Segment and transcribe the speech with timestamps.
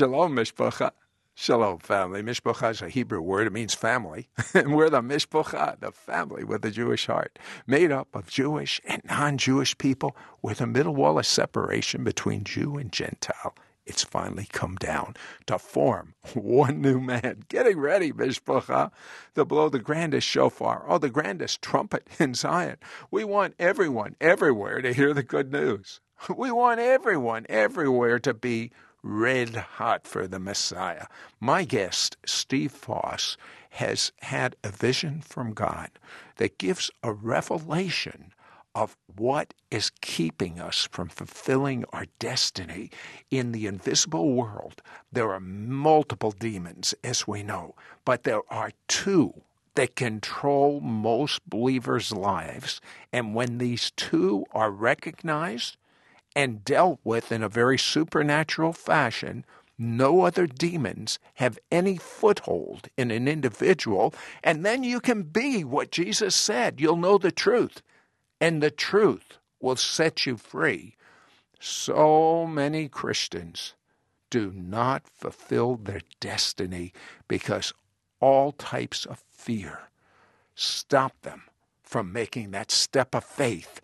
[0.00, 0.92] Shalom, Mishpacha.
[1.34, 2.22] Shalom, family.
[2.22, 3.46] Mishpacha is a Hebrew word.
[3.46, 4.30] It means family.
[4.54, 9.02] and we're the Mishpacha, the family with a Jewish heart, made up of Jewish and
[9.04, 13.54] non Jewish people with a middle wall of separation between Jew and Gentile.
[13.84, 15.16] It's finally come down
[15.48, 17.42] to form one new man.
[17.50, 18.92] Getting ready, Mishpacha,
[19.34, 22.78] to blow the grandest shofar, or the grandest trumpet in Zion.
[23.10, 26.00] We want everyone, everywhere, to hear the good news.
[26.34, 28.70] We want everyone, everywhere, to be
[29.02, 31.06] red hot for the Messiah.
[31.40, 33.36] My guest, Steve Foss,
[33.70, 35.90] has had a vision from God
[36.36, 38.32] that gives a revelation
[38.74, 42.90] of what is keeping us from fulfilling our destiny
[43.30, 44.82] in the invisible world.
[45.10, 49.42] There are multiple demons, as we know, but there are two
[49.74, 52.80] that control most believers' lives.
[53.12, 55.76] And when these two are recognized
[56.34, 59.44] and dealt with in a very supernatural fashion,
[59.78, 64.14] no other demons have any foothold in an individual,
[64.44, 66.80] and then you can be what Jesus said.
[66.80, 67.82] You'll know the truth,
[68.40, 70.96] and the truth will set you free.
[71.58, 73.74] So many Christians
[74.30, 76.92] do not fulfill their destiny
[77.26, 77.72] because
[78.20, 79.88] all types of fear
[80.54, 81.42] stop them
[81.82, 83.80] from making that step of faith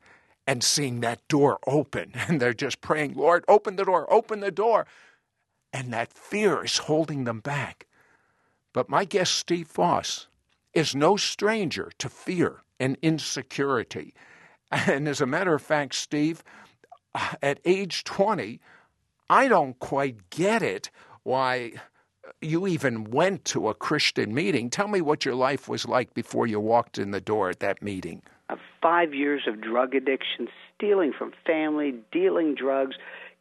[0.46, 2.12] and seeing that door open.
[2.28, 4.86] And they're just praying, Lord, open the door, open the door.
[5.72, 7.86] And that fear is holding them back.
[8.72, 10.28] But my guest, Steve Foss,
[10.72, 14.14] is no stranger to fear and insecurity.
[14.72, 16.42] And as a matter of fact, Steve,
[17.14, 18.60] uh, at age 20,
[19.30, 20.90] I don't quite get it
[21.22, 21.74] why
[22.40, 24.68] you even went to a Christian meeting.
[24.68, 27.80] Tell me what your life was like before you walked in the door at that
[27.80, 28.22] meeting
[28.80, 32.96] five years of drug addiction, stealing from family, dealing drugs,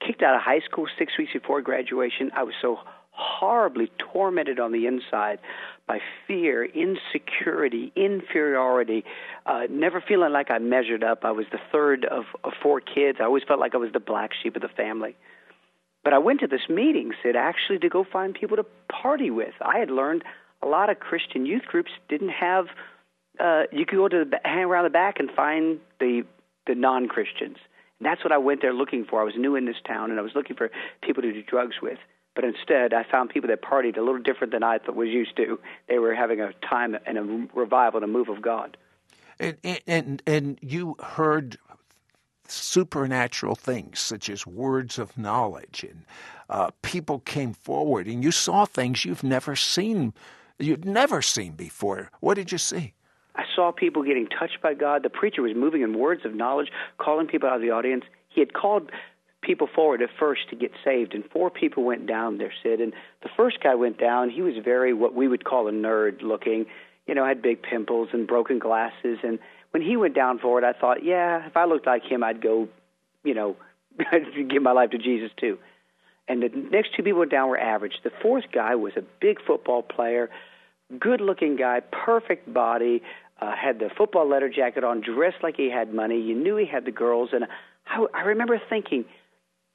[0.06, 2.32] kicked out of high school six weeks before graduation.
[2.36, 2.80] I was so
[3.12, 5.40] horribly tormented on the inside
[5.88, 9.06] by fear, insecurity, inferiority,
[9.46, 11.24] uh, never feeling like I measured up.
[11.24, 13.20] I was the third of, of four kids.
[13.22, 15.16] I always felt like I was the black sheep of the family.
[16.04, 19.54] But I went to this meeting, Sid, actually to go find people to party with.
[19.62, 20.24] I had learned
[20.62, 22.66] a lot of Christian youth groups didn't have
[23.40, 26.24] uh, you could go to the hang around the back and find the
[26.68, 27.58] the non Christians.
[28.02, 29.22] That's what I went there looking for.
[29.22, 30.70] I was new in this town, and I was looking for
[31.02, 31.98] people to do drugs with.
[32.36, 35.58] But instead, I found people that partied a little different than I was used to.
[35.88, 38.78] They were having a time and a revival and a move of God.
[39.40, 39.58] And
[39.88, 41.58] and and you heard
[42.48, 46.06] supernatural things such as words of knowledge, and
[46.50, 50.14] uh, people came forward, and you saw things you've never seen,
[50.60, 52.12] you'd never seen before.
[52.20, 52.94] What did you see?
[53.36, 55.04] I saw people getting touched by God.
[55.04, 58.06] The preacher was moving in words of knowledge, calling people out of the audience.
[58.30, 58.92] He had called
[59.42, 62.82] people forward at first to get saved, and four people went down there, Sid.
[62.82, 64.30] And the first guy went down.
[64.30, 66.66] He was very what we would call a nerd looking.
[67.08, 69.20] You know, had big pimples and broken glasses.
[69.24, 69.38] And
[69.72, 72.68] when he went down forward, I thought, yeah, if I looked like him, I'd go,
[73.24, 73.56] you know,
[74.50, 75.60] give my life to Jesus too.
[76.28, 77.94] And the next two people down were average.
[78.04, 80.32] The fourth guy was a big football player,
[81.00, 83.04] good looking guy, perfect body,
[83.42, 86.22] uh, had the football letter jacket on, dressed like he had money.
[86.22, 87.46] You knew he had the girls, and
[87.88, 89.06] I, I remember thinking,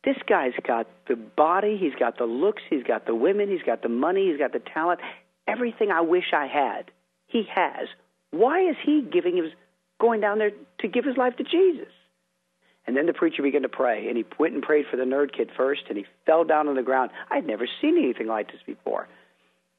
[0.05, 3.83] this guy's got the body, he's got the looks, he's got the women, he's got
[3.83, 5.01] the money, he's got the talent,
[5.47, 6.91] everything I wish I had.
[7.27, 7.89] He has.
[8.31, 9.53] Why is he giving his
[10.01, 11.93] going down there to give his life to Jesus?
[12.87, 15.37] And then the preacher began to pray, and he went and prayed for the nerd
[15.37, 17.11] kid first, and he fell down on the ground.
[17.31, 19.07] I'd never seen anything like this before.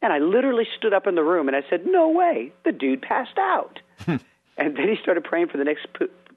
[0.02, 3.02] And I literally stood up in the room and I said, No way, the dude
[3.02, 3.80] passed out.
[4.06, 4.18] Hmm.
[4.58, 5.88] and then he started praying for the next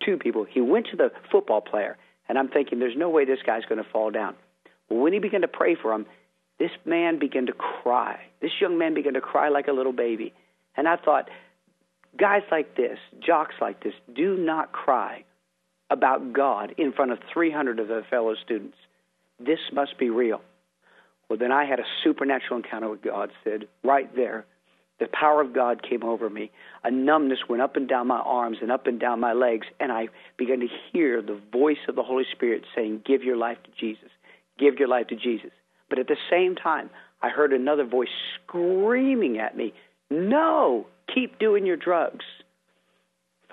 [0.04, 0.44] two people.
[0.44, 1.96] He went to the football player,
[2.28, 4.34] and I'm thinking, There's no way this guy's going to fall down.
[4.88, 6.06] Well, when he began to pray for him,
[6.58, 8.20] this man began to cry.
[8.40, 10.32] This young man began to cry like a little baby.
[10.76, 11.28] And I thought,
[12.18, 15.24] guys like this, jocks like this, do not cry
[15.90, 18.76] about God in front of 300 of their fellow students.
[19.38, 20.40] This must be real.
[21.34, 24.46] Well, then I had a supernatural encounter with God, Sid, right there.
[25.00, 26.52] The power of God came over me.
[26.84, 29.90] A numbness went up and down my arms and up and down my legs, and
[29.90, 30.06] I
[30.38, 34.10] began to hear the voice of the Holy Spirit saying, Give your life to Jesus.
[34.60, 35.50] Give your life to Jesus.
[35.90, 36.88] But at the same time,
[37.20, 38.06] I heard another voice
[38.36, 39.74] screaming at me,
[40.10, 42.24] No, keep doing your drugs.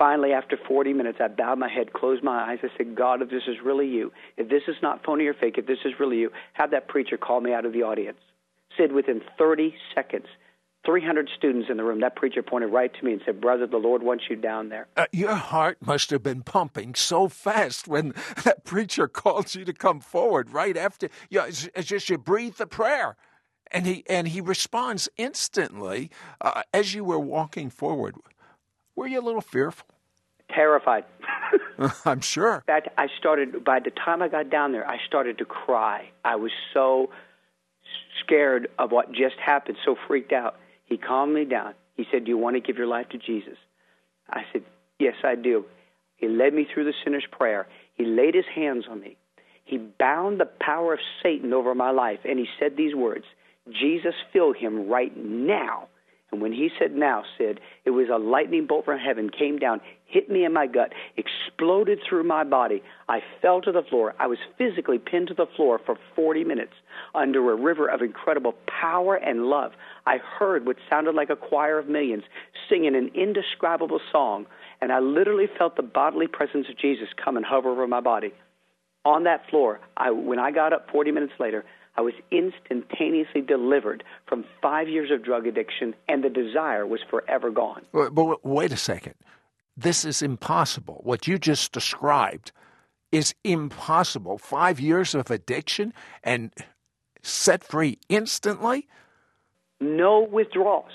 [0.02, 2.58] Finally, after 40 minutes, I bowed my head, closed my eyes.
[2.64, 5.58] I said, God, if this is really you, if this is not phony or fake,
[5.58, 8.18] if this is really you, have that preacher call me out of the audience.
[8.76, 10.26] Sid, within 30 seconds,
[10.84, 12.00] 300 students in the room.
[12.00, 14.88] That preacher pointed right to me and said, Brother, the Lord wants you down there.
[14.96, 18.12] Uh, your heart must have been pumping so fast when
[18.42, 21.10] that preacher calls you to come forward right after.
[21.30, 23.14] You know, it's, it's just you breathe the prayer.
[23.70, 26.10] And he, and he responds instantly
[26.40, 28.16] uh, as you were walking forward.
[28.96, 29.91] Were you a little fearful?
[30.54, 31.04] Terrified.
[32.04, 32.56] I'm sure.
[32.56, 36.10] In fact, I started, by the time I got down there, I started to cry.
[36.24, 37.10] I was so
[38.24, 40.56] scared of what just happened, so freaked out.
[40.86, 41.74] He calmed me down.
[41.96, 43.56] He said, Do you want to give your life to Jesus?
[44.30, 44.62] I said,
[44.98, 45.64] Yes, I do.
[46.16, 47.66] He led me through the sinner's prayer.
[47.94, 49.16] He laid his hands on me.
[49.64, 53.24] He bound the power of Satan over my life, and he said these words
[53.70, 55.88] Jesus, fill him right now.
[56.32, 59.82] And when he said now, Sid, it was a lightning bolt from heaven, came down,
[60.06, 62.82] hit me in my gut, exploded through my body.
[63.06, 64.14] I fell to the floor.
[64.18, 66.72] I was physically pinned to the floor for 40 minutes
[67.14, 69.72] under a river of incredible power and love.
[70.06, 72.24] I heard what sounded like a choir of millions
[72.68, 74.46] singing an indescribable song,
[74.80, 78.32] and I literally felt the bodily presence of Jesus come and hover over my body.
[79.04, 81.64] On that floor, I, when I got up 40 minutes later,
[81.96, 87.50] I was instantaneously delivered from five years of drug addiction, and the desire was forever
[87.50, 87.82] gone.
[87.92, 89.14] But, but wait a second.
[89.76, 91.00] This is impossible.
[91.04, 92.52] What you just described
[93.10, 94.38] is impossible.
[94.38, 95.92] Five years of addiction
[96.24, 96.50] and
[97.22, 98.88] set free instantly?
[99.80, 100.92] No withdrawals.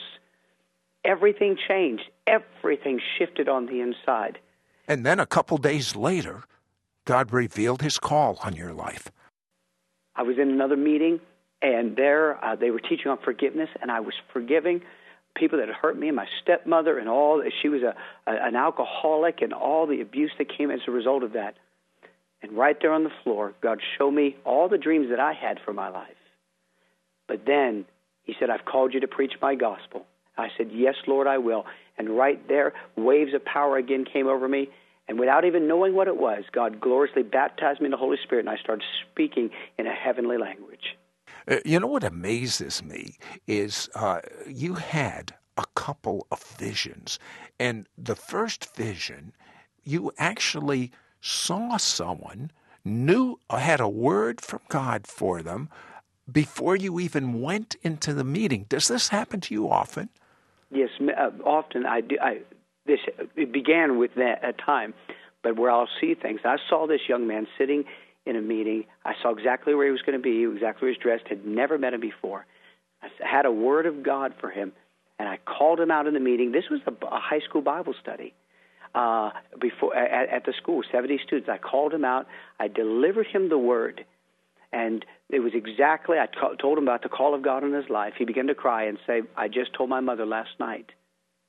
[1.05, 2.03] Everything changed.
[2.25, 4.39] Everything shifted on the inside.
[4.87, 6.43] And then a couple days later,
[7.05, 9.11] God revealed his call on your life.
[10.17, 11.19] I was in another meeting,
[11.61, 14.81] and there uh, they were teaching on forgiveness, and I was forgiving
[15.35, 17.43] people that had hurt me, and my stepmother, and all.
[17.61, 17.93] She was a,
[18.29, 21.55] a an alcoholic, and all the abuse that came as a result of that.
[22.41, 25.59] And right there on the floor, God showed me all the dreams that I had
[25.63, 26.09] for my life.
[27.27, 27.85] But then
[28.23, 30.05] He said, "I've called you to preach my gospel."
[30.37, 31.65] I said, "Yes, Lord, I will."
[31.97, 34.69] And right there, waves of power again came over me.
[35.07, 38.41] And without even knowing what it was, God gloriously baptized me in the Holy Spirit,
[38.41, 40.97] and I started speaking in a heavenly language.
[41.49, 43.17] Uh, you know what amazes me
[43.47, 47.19] is uh, you had a couple of visions.
[47.59, 49.33] And the first vision,
[49.83, 52.51] you actually saw someone,
[52.83, 55.69] knew, had a word from God for them
[56.29, 58.65] before you even went into the meeting.
[58.67, 60.09] Does this happen to you often?
[60.69, 62.17] Yes, uh, often I do.
[62.21, 62.39] I,
[62.87, 62.99] this
[63.35, 64.93] it began with that at time,
[65.43, 66.41] but where I'll see things.
[66.45, 67.83] I saw this young man sitting
[68.25, 68.85] in a meeting.
[69.05, 71.27] I saw exactly where he was going to be, exactly where he was dressed.
[71.27, 72.45] Had never met him before.
[73.01, 74.73] I had a word of God for him,
[75.19, 76.51] and I called him out in the meeting.
[76.51, 78.33] This was a, a high school Bible study
[78.95, 81.49] uh, before at, at the school, 70 students.
[81.49, 82.27] I called him out.
[82.59, 84.05] I delivered him the word,
[84.71, 86.17] and it was exactly.
[86.17, 86.27] I
[86.59, 88.13] told him about the call of God in his life.
[88.17, 90.91] He began to cry and say, "I just told my mother last night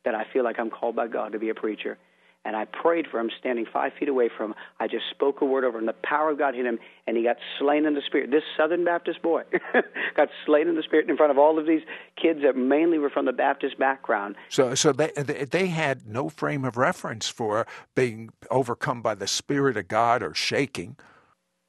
[0.04, 1.98] that I feel like I'm called by God to be a preacher."
[2.44, 4.56] and I prayed for him standing five feet away from him.
[4.80, 5.84] I just spoke a word over him.
[5.84, 8.30] The power of God hit him, and he got slain in the spirit.
[8.30, 9.42] This Southern Baptist boy
[10.16, 11.82] got slain in the spirit in front of all of these
[12.20, 14.36] kids that mainly were from the Baptist background.
[14.48, 19.76] So, so they they had no frame of reference for being overcome by the Spirit
[19.76, 20.96] of God or shaking.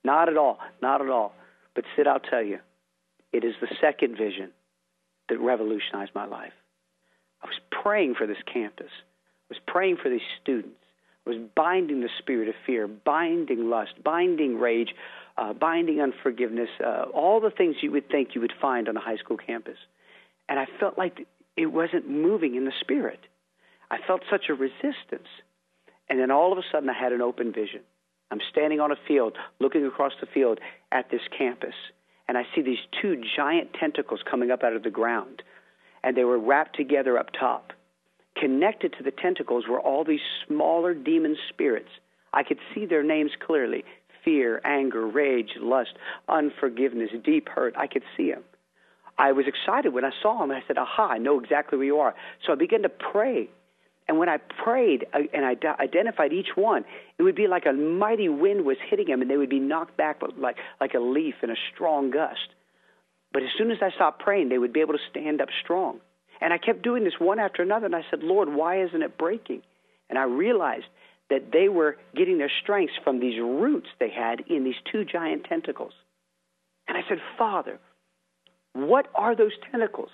[0.05, 1.33] Not at all, not at all.
[1.75, 2.59] But Sid, I'll tell you,
[3.33, 4.51] it is the second vision
[5.27, 6.53] that revolutionized my life.
[7.41, 8.91] I was praying for this campus
[9.49, 10.77] I was praying for these students,
[11.25, 14.93] I was binding the spirit of fear, binding lust, binding rage,
[15.37, 18.99] uh, binding unforgiveness, uh, all the things you would think you would find on a
[18.99, 19.77] high school campus.
[20.47, 21.25] And I felt like
[21.57, 23.19] it wasn't moving in the spirit.
[23.89, 25.27] I felt such a resistance.
[26.09, 27.81] And then all of a sudden, I had an open vision.
[28.31, 30.59] I'm standing on a field, looking across the field
[30.91, 31.73] at this campus,
[32.27, 35.41] and I see these two giant tentacles coming up out of the ground,
[36.03, 37.73] and they were wrapped together up top
[38.39, 41.89] connected to the tentacles were all these smaller demon spirits.
[42.33, 43.83] I could see their names clearly
[44.23, 45.91] fear, anger, rage, lust,
[46.27, 47.73] unforgiveness, deep hurt.
[47.77, 48.43] I could see them.
[49.17, 50.51] I was excited when I saw them.
[50.51, 52.15] I said, Aha, I know exactly where you are.
[52.45, 53.49] So I began to pray.
[54.07, 56.83] And when I prayed uh, and I identified each one,
[57.17, 59.97] it would be like a mighty wind was hitting them, and they would be knocked
[59.97, 62.49] back like, like a leaf in a strong gust.
[63.31, 65.99] But as soon as I stopped praying, they would be able to stand up strong.
[66.41, 69.17] And I kept doing this one after another, and I said, Lord, why isn't it
[69.17, 69.61] breaking?
[70.09, 70.85] And I realized
[71.29, 75.43] that they were getting their strengths from these roots they had in these two giant
[75.43, 75.93] tentacles.
[76.87, 77.79] And I said, Father,
[78.73, 80.09] what are those tentacles?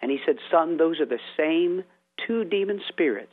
[0.00, 1.84] And he said, Son, those are the same
[2.26, 3.32] two demon spirits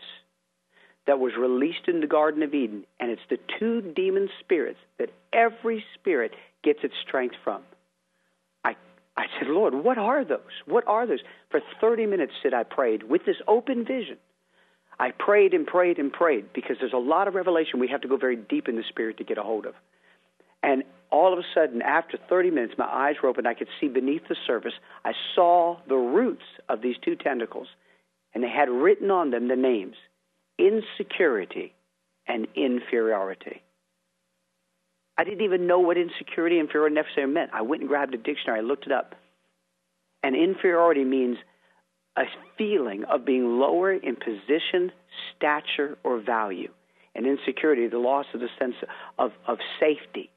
[1.05, 2.85] that was released in the Garden of Eden.
[2.99, 6.31] And it's the two demon spirits that every spirit
[6.63, 7.61] gets its strength from.
[9.19, 10.39] I, said, Lord, what are those?
[10.65, 11.19] What are those?
[11.51, 14.17] For 30 minutes, Sid, I prayed with this open vision.
[14.97, 18.07] I prayed and prayed and prayed because there's a lot of revelation we have to
[18.07, 19.73] go very deep in the spirit to get a hold of.
[20.63, 23.45] And all of a sudden, after 30 minutes, my eyes were open.
[23.45, 24.73] I could see beneath the surface.
[25.03, 27.67] I saw the roots of these two tentacles,
[28.33, 29.95] and they had written on them the names
[30.57, 31.73] insecurity
[32.27, 33.63] and inferiority.
[35.19, 37.51] I didn't even know what insecurity and inferiority meant.
[37.53, 39.15] I went and grabbed a dictionary, I looked it up.
[40.23, 41.37] And inferiority means
[42.15, 42.23] a
[42.57, 44.93] feeling of being lower in position,
[45.35, 46.71] stature, or value.
[47.15, 48.75] And insecurity, the loss of the sense
[49.17, 50.29] of, of safety.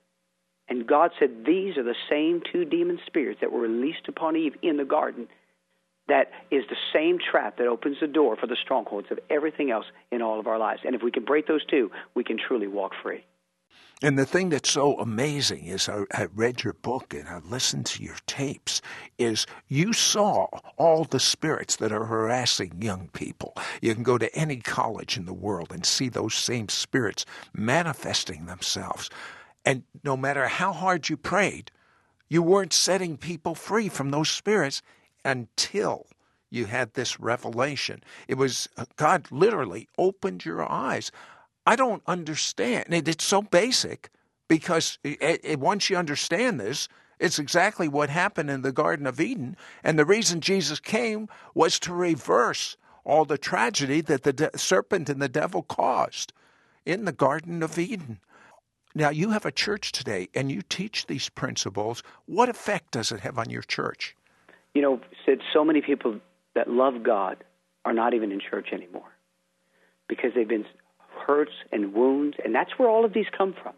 [0.69, 4.55] And God said, These are the same two demon spirits that were released upon Eve
[4.63, 5.29] in the garden.
[6.09, 9.87] That is the same trap that opens the door for the strongholds of everything else
[10.11, 10.81] in all of our lives.
[10.85, 13.25] And if we can break those two, we can truly walk free.
[14.03, 17.87] And the thing that's so amazing is I, I, read your book and I listened
[17.87, 18.83] to your tapes
[19.17, 23.57] is you saw all the spirits that are harassing young people.
[23.81, 28.47] You can go to any college in the world and see those same spirits manifesting
[28.47, 29.09] themselves.
[29.65, 31.71] And no matter how hard you prayed,
[32.29, 34.83] you weren't setting people free from those spirits
[35.25, 36.07] until
[36.51, 38.03] you had this revelation.
[38.27, 41.13] It was God literally opened your eyes.
[41.67, 42.87] I don't understand.
[42.91, 44.11] It's so basic
[44.49, 46.89] because it, it, once you understand this,
[47.19, 49.57] it's exactly what happened in the Garden of Eden.
[49.85, 55.09] And the reason Jesus came was to reverse all the tragedy that the de- serpent
[55.09, 56.33] and the devil caused
[56.85, 58.19] in the Garden of Eden.
[58.95, 62.03] Now, you have a church today and you teach these principles.
[62.27, 64.17] What effect does it have on your church?
[64.75, 66.19] You know, Sid, so many people
[66.55, 67.45] that love God
[67.85, 69.11] are not even in church anymore
[70.09, 70.67] because they've been
[71.27, 73.75] hurts and wounds, and that's where all of these come from.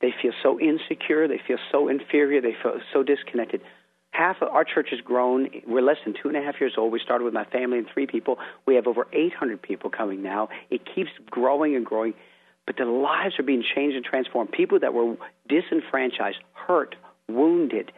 [0.00, 3.62] They feel so insecure, they feel so inferior, they feel so disconnected.
[4.10, 5.48] Half of our church has grown.
[5.66, 6.92] We're less than two and a half years old.
[6.92, 8.38] We started with my family and three people.
[8.66, 10.48] We have over 800 people coming now.
[10.70, 12.14] It keeps growing and growing,
[12.66, 14.52] but the lives are being changed and transformed.
[14.52, 15.16] People that were
[15.48, 16.94] disenfranchised, hurt,
[17.28, 17.92] wounded,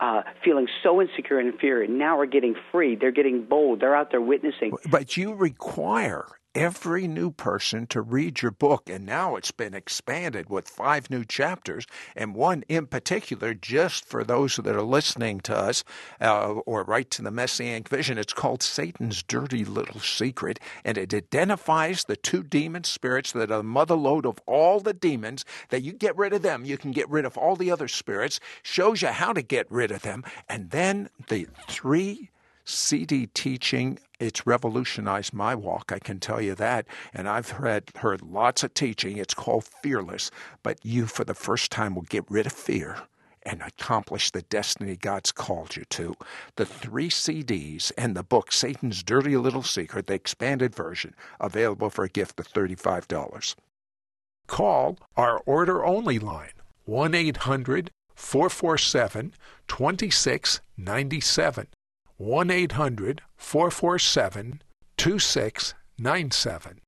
[0.00, 2.96] uh, feeling so insecure and inferior, now are getting free.
[2.96, 3.80] They're getting bold.
[3.80, 4.72] They're out there witnessing.
[4.90, 8.88] But you require every new person to read your book.
[8.88, 14.24] And now it's been expanded with five new chapters, and one in particular just for
[14.24, 15.84] those that are listening to us
[16.20, 18.18] uh, or write to the Messianic Vision.
[18.18, 23.58] It's called Satan's Dirty Little Secret, and it identifies the two demon spirits that are
[23.58, 25.44] the mother lode of all the demons.
[25.70, 28.40] That you get rid of them, you can get rid of all the other spirits,
[28.62, 32.30] shows you how to get rid of them, and then the three
[32.64, 36.86] CD teaching, it's revolutionized my walk, I can tell you that.
[37.12, 39.16] And I've heard, heard lots of teaching.
[39.16, 40.30] It's called Fearless.
[40.62, 42.98] But you, for the first time, will get rid of fear
[43.42, 46.14] and accomplish the destiny God's called you to.
[46.54, 52.04] The three CDs and the book, Satan's Dirty Little Secret, the expanded version, available for
[52.04, 53.56] a gift of $35.
[54.46, 56.52] Call our order only line,
[56.84, 59.34] 1 800 447
[59.66, 61.66] 2697.
[62.22, 64.60] 1 800 447
[64.96, 66.81] 2697.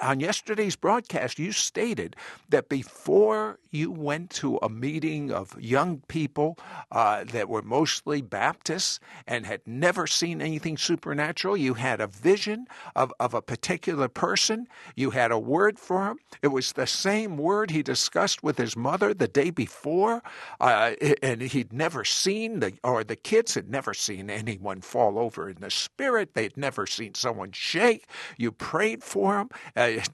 [0.00, 2.16] On yesterday's broadcast, you stated
[2.50, 6.58] that before you went to a meeting of young people
[6.92, 12.66] uh, that were mostly Baptists and had never seen anything supernatural, you had a vision
[12.94, 14.66] of, of a particular person.
[14.96, 16.18] You had a word for him.
[16.42, 20.22] It was the same word he discussed with his mother the day before,
[20.60, 25.48] uh, and he'd never seen, the, or the kids had never seen anyone fall over
[25.48, 26.34] in the spirit.
[26.34, 28.06] They'd never seen someone shake.
[28.36, 29.50] You prayed for him.
[29.76, 30.10] Uh, it,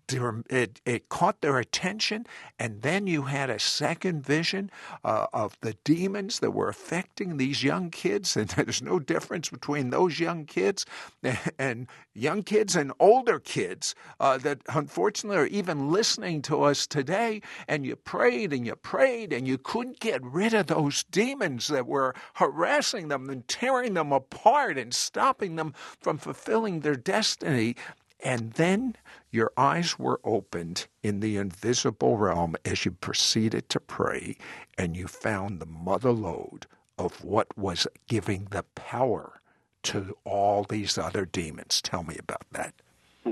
[0.51, 2.27] it, it, caught their attention,
[2.59, 4.71] and then you had a second vision
[5.05, 9.91] uh, of the demons that were affecting these young kids, and there's no difference between
[9.91, 10.87] those young kids
[11.59, 17.41] and young kids and older kids uh, that unfortunately are even listening to us today.
[17.69, 21.87] And you prayed and you prayed, and you couldn't get rid of those demons that
[21.87, 27.77] were harassing them and tearing them apart and stopping them from fulfilling their destiny.
[28.25, 28.97] And then
[29.33, 34.37] your eyes were opened in the invisible realm as you proceeded to pray,
[34.77, 36.67] and you found the mother lode
[36.99, 39.41] of what was giving the power
[39.83, 41.81] to all these other demons.
[41.81, 42.75] Tell me about that.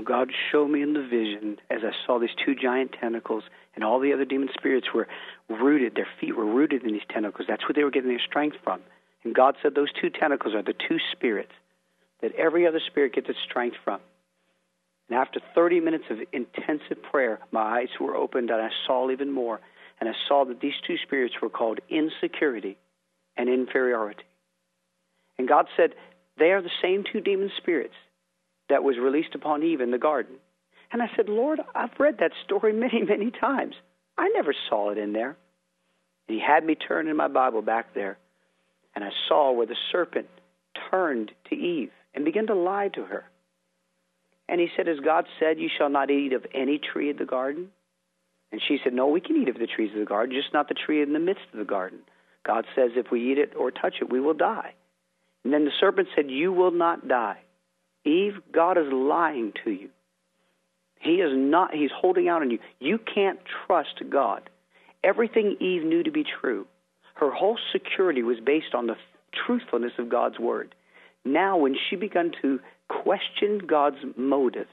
[0.03, 3.43] God showed me in the vision as I saw these two giant tentacles,
[3.75, 5.07] and all the other demon spirits were
[5.49, 7.47] rooted, their feet were rooted in these tentacles.
[7.47, 8.81] That's where they were getting their strength from.
[9.23, 11.51] And God said those two tentacles are the two spirits
[12.21, 13.99] that every other spirit gets its strength from.
[15.11, 19.29] And after 30 minutes of intensive prayer, my eyes were opened and I saw even
[19.29, 19.59] more.
[19.99, 22.77] And I saw that these two spirits were called insecurity
[23.35, 24.23] and inferiority.
[25.37, 25.95] And God said,
[26.39, 27.93] they are the same two demon spirits
[28.69, 30.35] that was released upon Eve in the garden.
[30.93, 33.75] And I said, Lord, I've read that story many, many times.
[34.17, 35.35] I never saw it in there.
[36.29, 38.17] And he had me turn in my Bible back there,
[38.95, 40.27] and I saw where the serpent
[40.89, 43.25] turned to Eve and began to lie to her.
[44.51, 47.25] And he said, As God said, You shall not eat of any tree of the
[47.25, 47.69] garden.
[48.51, 50.67] And she said, No, we can eat of the trees of the garden, just not
[50.67, 51.99] the tree in the midst of the garden.
[52.45, 54.73] God says, If we eat it or touch it, we will die.
[55.45, 57.39] And then the serpent said, You will not die.
[58.03, 59.89] Eve, God is lying to you.
[60.99, 62.59] He is not, he's holding out on you.
[62.79, 64.49] You can't trust God.
[65.01, 66.67] Everything Eve knew to be true,
[67.15, 68.95] her whole security was based on the
[69.45, 70.75] truthfulness of God's word.
[71.23, 72.59] Now, when she began to
[73.03, 74.69] question God's motives,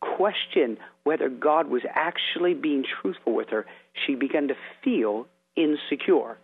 [0.00, 3.66] question whether God was actually being truthful with her,
[4.06, 4.54] she began to
[4.84, 6.38] feel insecure.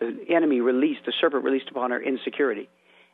[0.00, 2.68] The enemy released, the serpent released upon her insecurity.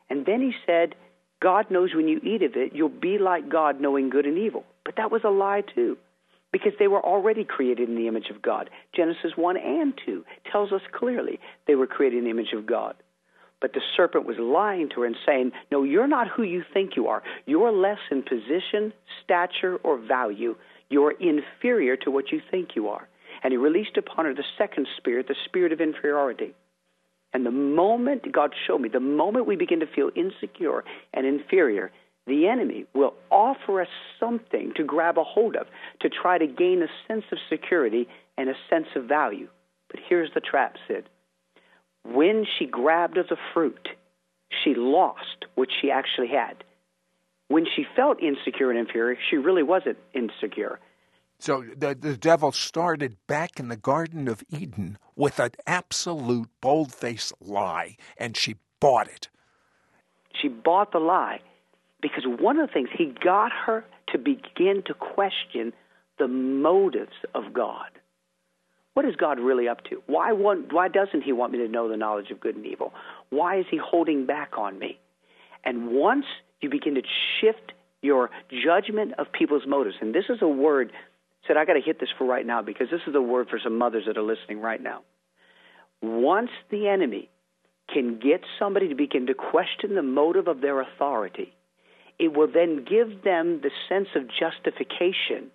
[0.09, 0.95] And then he said,
[1.41, 4.63] God knows when you eat of it, you'll be like God, knowing good and evil.
[4.83, 5.97] But that was a lie, too,
[6.51, 8.69] because they were already created in the image of God.
[8.95, 12.95] Genesis 1 and 2 tells us clearly they were created in the image of God.
[13.61, 16.95] But the serpent was lying to her and saying, No, you're not who you think
[16.95, 17.21] you are.
[17.45, 18.91] You're less in position,
[19.23, 20.55] stature, or value.
[20.89, 23.07] You're inferior to what you think you are.
[23.43, 26.53] And he released upon her the second spirit, the spirit of inferiority.
[27.33, 31.91] And the moment God showed me, the moment we begin to feel insecure and inferior,
[32.27, 33.87] the enemy will offer us
[34.19, 35.67] something to grab a hold of
[36.01, 39.47] to try to gain a sense of security and a sense of value.
[39.89, 41.05] But here's the trap, Sid.
[42.03, 43.89] When she grabbed of the fruit,
[44.63, 46.63] she lost what she actually had.
[47.47, 50.79] When she felt insecure and inferior, she really wasn't insecure.
[51.39, 56.93] So the, the devil started back in the Garden of Eden with an absolute bold
[56.93, 59.29] faced lie, and she bought it.
[60.39, 61.41] She bought the lie
[62.01, 65.73] because one of the things, he got her to begin to question
[66.19, 67.89] the motives of God.
[68.93, 70.01] What is God really up to?
[70.07, 72.93] Why, want, why doesn't he want me to know the knowledge of good and evil?
[73.29, 74.99] Why is he holding back on me?
[75.63, 76.25] And once
[76.59, 77.01] you begin to
[77.39, 77.71] shift
[78.01, 80.91] your judgment of people's motives, and this is a word
[81.47, 83.59] said, I got to hit this for right now because this is a word for
[83.63, 85.01] some mothers that are listening right now.
[86.01, 87.29] Once the enemy
[87.91, 91.53] can get somebody to begin to question the motive of their authority,
[92.19, 95.51] it will then give them the sense of justification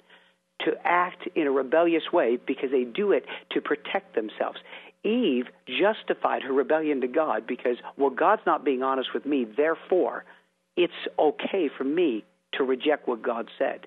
[0.61, 4.59] to act in a rebellious way because they do it to protect themselves.
[5.05, 10.25] Eve justified her rebellion to God because, well, God's not being honest with me, therefore,
[10.77, 13.87] it's okay for me to reject what God said.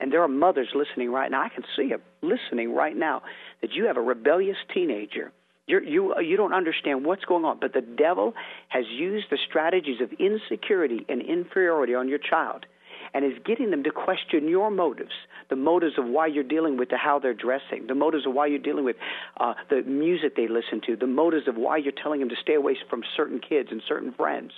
[0.00, 1.42] And there are mothers listening right now.
[1.42, 3.22] I can see them listening right now
[3.60, 5.32] that you have a rebellious teenager.
[5.68, 8.34] You're, you you don't understand what's going on, but the devil
[8.68, 12.66] has used the strategies of insecurity and inferiority on your child,
[13.14, 15.12] and is getting them to question your motives,
[15.52, 18.46] the motives of why you're dealing with the how they're dressing, the motives of why
[18.46, 18.96] you're dealing with
[19.38, 22.54] uh, the music they listen to, the motives of why you're telling them to stay
[22.54, 24.52] away from certain kids and certain friends.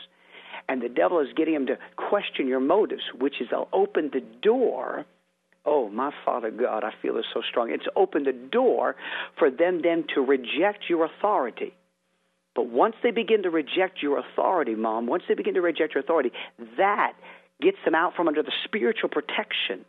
[0.69, 4.23] And the devil is getting them to question your motives, which is they'll open the
[4.41, 5.05] door
[5.67, 7.71] Oh, my Father God, I feel this so strong.
[7.71, 8.97] It's opened the door
[9.39, 11.73] for them then to reject your authority.
[12.55, 16.05] But once they begin to reject your authority, Mom, once they begin to reject your
[16.05, 16.33] authority,
[16.77, 17.15] that
[17.63, 19.87] gets them out from under the spiritual protection.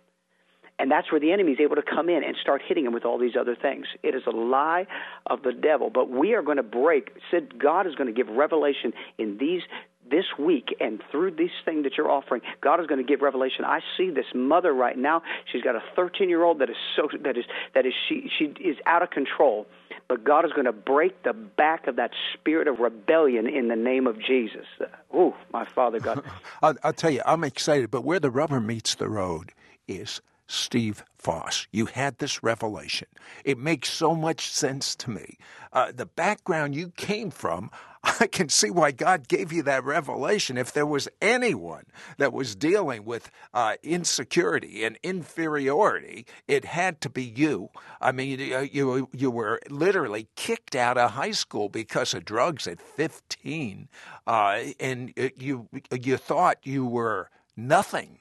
[0.77, 3.05] And that's where the enemy is able to come in and start hitting him with
[3.05, 3.87] all these other things.
[4.03, 4.87] It is a lie
[5.25, 5.89] of the devil.
[5.89, 7.11] But we are going to break.
[7.57, 9.61] God is going to give revelation in these
[10.09, 13.65] this week and through this thing that you're offering, God is going to give revelation.
[13.65, 15.23] I see this mother right now.
[15.51, 18.45] She's got a 13 year old that is so that is that is she she
[18.61, 19.65] is out of control.
[20.07, 23.75] But God is going to break the back of that spirit of rebellion in the
[23.75, 24.67] name of Jesus.
[25.11, 26.23] Oh, my Father God.
[26.61, 27.89] I'll, I'll tell you, I'm excited.
[27.89, 29.51] But where the rubber meets the road
[29.87, 31.67] is Steve Foss.
[31.71, 33.07] You had this revelation.
[33.43, 35.37] It makes so much sense to me.
[35.73, 37.71] Uh, the background you came from,
[38.19, 40.57] I can see why God gave you that revelation.
[40.57, 41.85] If there was anyone
[42.17, 47.69] that was dealing with uh, insecurity and inferiority, it had to be you.
[47.99, 48.39] I mean,
[48.71, 53.89] you you were literally kicked out of high school because of drugs at 15,
[54.27, 58.19] uh, and you you thought you were nothing.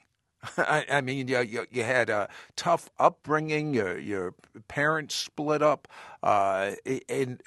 [0.57, 3.73] I, I, mean, you, you, you, had a tough upbringing.
[3.73, 4.33] Your, your
[4.67, 5.87] parents split up,
[6.23, 6.71] uh,
[7.09, 7.41] and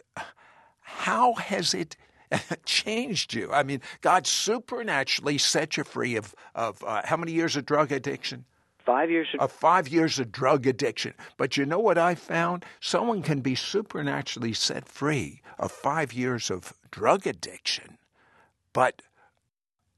[0.81, 1.97] how has it
[2.65, 3.51] changed you.
[3.53, 7.93] I mean, God supernaturally set you free of, of uh, how many years of drug
[7.93, 8.45] addiction?
[8.85, 11.15] Five years of, of five years of drug addiction.
[11.37, 12.65] But you know what I found?
[12.81, 17.99] Someone can be supernaturally set free of five years of drug addiction,
[18.73, 19.03] but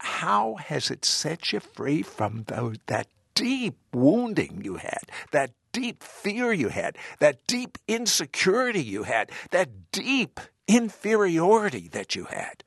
[0.03, 6.03] how has it set you free from those, that deep wounding you had, that deep
[6.03, 12.65] fear you had, that deep insecurity you had, that deep inferiority that you had?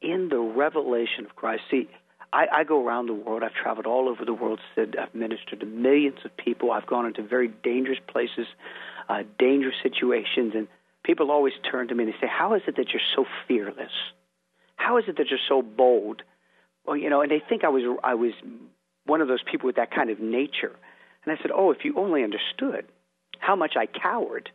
[0.00, 1.88] In the revelation of Christ, see,
[2.32, 3.42] I, I go around the world.
[3.44, 4.60] I've traveled all over the world.
[4.76, 6.72] I've ministered to millions of people.
[6.72, 8.46] I've gone into very dangerous places,
[9.08, 10.66] uh, dangerous situations, and
[11.04, 13.92] people always turn to me and they say, "How is it that you're so fearless?
[14.80, 16.22] How is it that you're so bold?"
[16.84, 18.32] Well, you know, and they think I was I was
[19.04, 20.74] one of those people with that kind of nature.
[21.24, 22.86] And I said, "Oh, if you only understood
[23.38, 24.50] how much I cowered."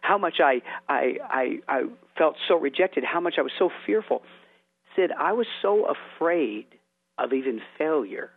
[0.00, 1.02] How much I, I
[1.40, 1.44] I
[1.76, 1.78] I
[2.16, 4.22] felt so rejected, how much I was so fearful.
[4.94, 6.66] Said I was so afraid
[7.18, 8.30] of even failure.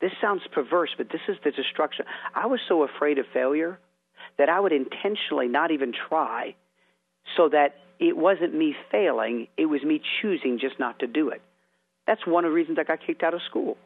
[0.00, 2.04] This sounds perverse, but this is the destruction.
[2.34, 3.78] I was so afraid of failure
[4.38, 6.56] that I would intentionally not even try
[7.36, 11.40] so that it wasn't me failing, it was me choosing just not to do it.
[12.06, 13.78] That's one of the reasons I got kicked out of school.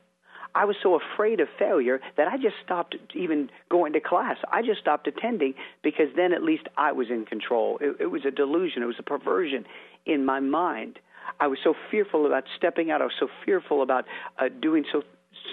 [0.55, 4.39] I was so afraid of failure that I just stopped even going to class.
[4.51, 5.53] I just stopped attending
[5.83, 7.77] because then at least I was in control.
[7.79, 9.67] It, it was a delusion, it was a perversion
[10.07, 10.99] in my mind.
[11.39, 13.03] I was so fearful about stepping out.
[13.03, 14.07] I was so fearful about
[14.39, 15.03] uh, doing so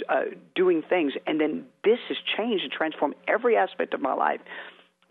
[0.08, 0.22] uh,
[0.56, 4.40] doing things, and then this has changed and transformed every aspect of my life.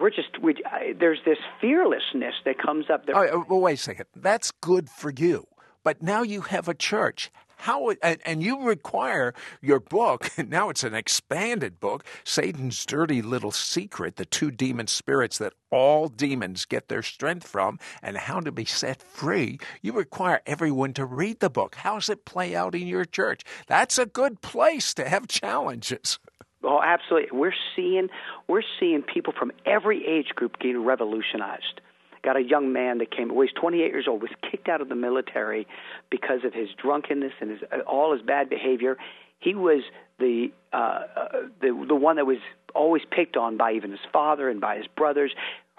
[0.03, 3.07] We're just we, uh, there's this fearlessness that comes up.
[3.07, 3.15] There.
[3.49, 4.07] Well, wait a second.
[4.17, 5.47] That's good for you,
[5.85, 10.83] but now you have a church how and, and you require your book now it's
[10.83, 16.89] an expanded book satan's dirty little secret the two demon spirits that all demons get
[16.89, 21.49] their strength from and how to be set free you require everyone to read the
[21.51, 25.29] book how does it play out in your church that's a good place to have
[25.29, 26.19] challenges
[26.65, 27.37] Oh, absolutely.
[27.37, 28.09] We're seeing
[28.49, 31.81] we're seeing people from every age group getting revolutionized
[32.23, 34.89] got a young man that came, well, he's 28 years old, was kicked out of
[34.89, 35.67] the military
[36.11, 38.97] because of his drunkenness and his, all his bad behavior.
[39.41, 39.83] He was
[40.19, 41.29] the, uh, uh,
[41.61, 42.39] the, the one that was
[42.75, 45.33] always picked on by even his father and by his brothers,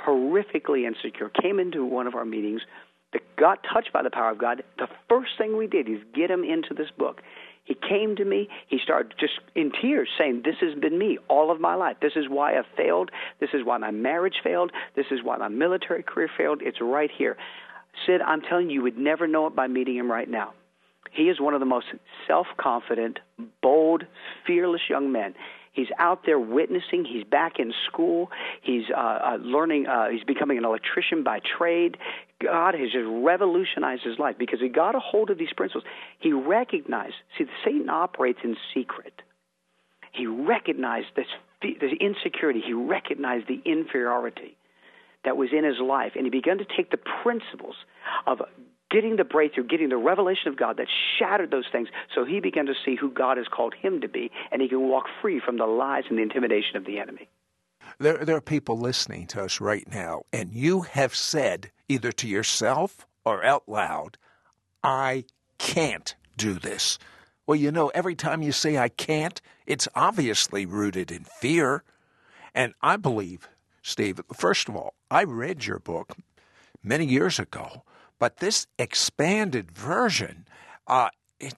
[0.05, 2.61] horrifically insecure, came into one of our meetings
[3.13, 4.63] that got touched by the power of God.
[4.77, 7.21] The first thing we did is get him into this book.
[7.63, 8.49] He came to me.
[8.67, 11.97] He started just in tears saying, This has been me all of my life.
[12.01, 13.09] This is why I failed.
[13.39, 14.71] This is why my marriage failed.
[14.95, 16.61] This is why my military career failed.
[16.61, 17.37] It's right here.
[18.05, 20.53] Sid, I'm telling you, you would never know it by meeting him right now.
[21.11, 21.85] He is one of the most
[22.27, 23.19] self confident,
[23.61, 24.03] bold,
[24.45, 25.35] fearless young men.
[25.73, 27.03] He's out there witnessing.
[27.03, 28.29] He's back in school.
[28.61, 29.87] He's uh, uh, learning.
[29.87, 31.97] Uh, he's becoming an electrician by trade.
[32.43, 35.83] God has just revolutionized his life because he got a hold of these principles.
[36.19, 37.15] He recognized.
[37.37, 39.21] See, Satan operates in secret.
[40.11, 41.27] He recognized this,
[41.61, 42.61] this insecurity.
[42.65, 44.57] He recognized the inferiority
[45.25, 47.75] that was in his life, and he began to take the principles
[48.27, 48.41] of
[48.91, 51.87] getting the breakthrough, getting the revelation of God that shattered those things.
[52.13, 54.87] So he began to see who God has called him to be, and he can
[54.87, 57.27] walk free from the lies and the intimidation of the enemy.
[57.99, 62.27] There, there are people listening to us right now, and you have said either to
[62.27, 64.17] yourself or out loud,
[64.83, 65.25] I
[65.57, 66.97] can't do this.
[67.45, 71.83] Well, you know, every time you say I can't, it's obviously rooted in fear.
[72.53, 73.49] And I believe,
[73.81, 76.15] Steve, first of all, I read your book
[76.81, 77.83] many years ago,
[78.19, 80.47] but this expanded version,
[80.87, 81.09] uh,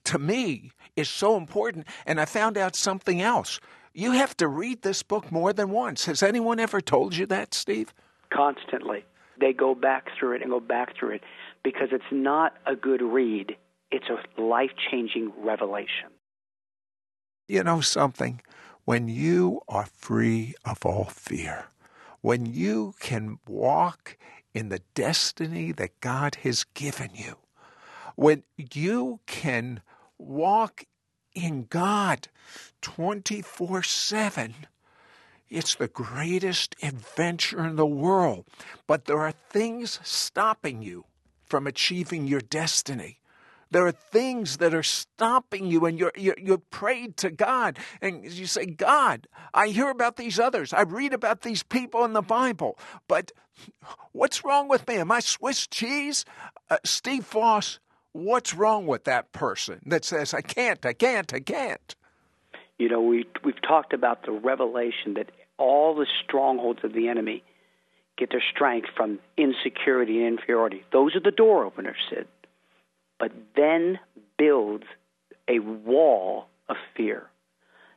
[0.05, 1.87] to me, is so important.
[2.05, 3.59] And I found out something else.
[3.97, 6.03] You have to read this book more than once.
[6.03, 7.93] Has anyone ever told you that, Steve?
[8.29, 9.05] Constantly.
[9.39, 11.23] They go back through it and go back through it
[11.63, 13.55] because it's not a good read,
[13.91, 16.09] it's a life changing revelation.
[17.47, 18.41] You know something?
[18.83, 21.67] When you are free of all fear,
[22.19, 24.17] when you can walk
[24.53, 27.35] in the destiny that God has given you.
[28.15, 29.81] When you can
[30.17, 30.85] walk
[31.35, 32.29] in God
[32.81, 34.55] 24 7,
[35.49, 38.45] it's the greatest adventure in the world.
[38.87, 41.05] But there are things stopping you
[41.45, 43.19] from achieving your destiny.
[43.71, 48.23] There are things that are stopping you, and you're, you're, you're prayed to God, and
[48.23, 50.71] you say, God, I hear about these others.
[50.71, 53.31] I read about these people in the Bible, but
[54.11, 54.95] what's wrong with me?
[54.95, 56.25] Am I Swiss cheese?
[56.69, 57.79] Uh, Steve Foss,
[58.15, 61.95] what's wrong with that person that says, I can't, I can't, I can't?
[62.77, 67.43] You know, we, we've talked about the revelation that all the strongholds of the enemy
[68.17, 70.83] get their strength from insecurity and inferiority.
[70.91, 72.27] Those are the door openers, Sid
[73.19, 73.99] but then
[74.37, 74.85] builds
[75.47, 77.27] a wall of fear.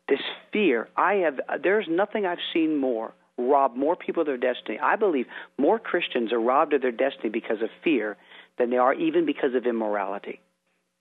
[0.09, 0.21] This
[0.53, 1.41] fear, I have.
[1.63, 4.79] There's nothing I've seen more rob more people of their destiny.
[4.81, 5.27] I believe
[5.59, 8.17] more Christians are robbed of their destiny because of fear
[8.59, 10.41] than they are even because of immorality.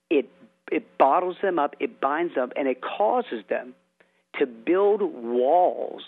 [0.09, 0.29] It
[0.71, 3.73] it bottles them up, it binds them, and it causes them
[4.37, 6.03] to build walls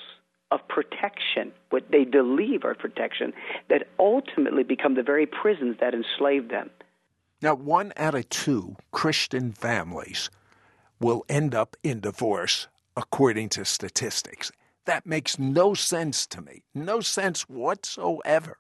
[0.52, 3.34] of protection, what they believe are protection,
[3.70, 6.70] that ultimately become the very prisons that enslave them.
[7.42, 10.30] Now, one out of two Christian families
[11.00, 14.52] will end up in divorce, according to statistics.
[14.86, 16.64] That makes no sense to me.
[16.74, 18.58] No sense whatsoever.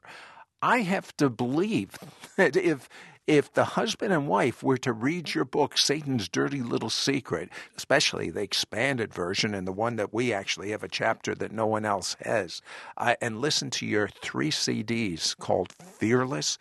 [0.61, 1.97] I have to believe
[2.35, 2.89] that if
[3.27, 8.31] if the husband and wife were to read your book, Satan's Dirty Little Secret, especially
[8.31, 11.85] the expanded version and the one that we actually have a chapter that no one
[11.85, 12.63] else has,
[12.97, 16.57] uh, and listen to your three CDs called Fearless,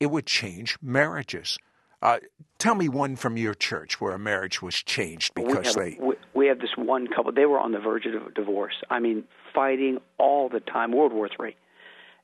[0.00, 1.56] it would change marriages.
[2.02, 2.18] Uh,
[2.58, 5.98] tell me one from your church where a marriage was changed because we have, they.
[5.98, 7.32] We, we have this one couple.
[7.32, 8.74] They were on the verge of divorce.
[8.90, 9.24] I mean,
[9.54, 11.56] fighting all the time, World War Three,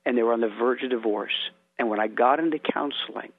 [0.09, 1.51] and they were on the verge of divorce.
[1.77, 3.31] And when I got into counseling,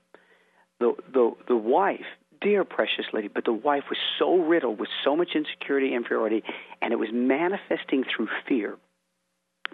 [0.78, 2.06] the the the wife,
[2.40, 6.44] dear precious lady, but the wife was so riddled with so much insecurity, and inferiority,
[6.80, 8.76] and it was manifesting through fear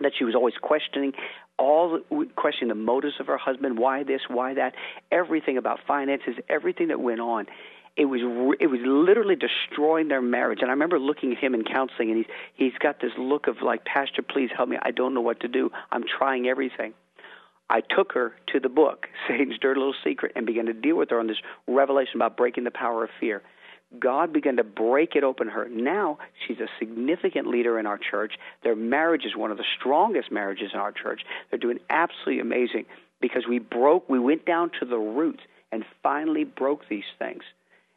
[0.00, 1.12] that she was always questioning
[1.58, 2.00] all
[2.34, 4.74] questioning the motives of her husband why this why that
[5.10, 7.46] everything about finances everything that went on
[7.96, 8.20] it was
[8.60, 12.18] it was literally destroying their marriage and i remember looking at him in counseling and
[12.18, 15.40] he's he's got this look of like pastor please help me i don't know what
[15.40, 16.92] to do i'm trying everything
[17.68, 21.10] I took her to the book, Satan's Dirty Little Secret, and began to deal with
[21.10, 23.42] her on this revelation about breaking the power of fear.
[23.98, 25.68] God began to break it open her.
[25.68, 28.34] Now she's a significant leader in our church.
[28.62, 31.22] Their marriage is one of the strongest marriages in our church.
[31.50, 32.86] They're doing absolutely amazing
[33.20, 37.42] because we broke, we went down to the roots and finally broke these things.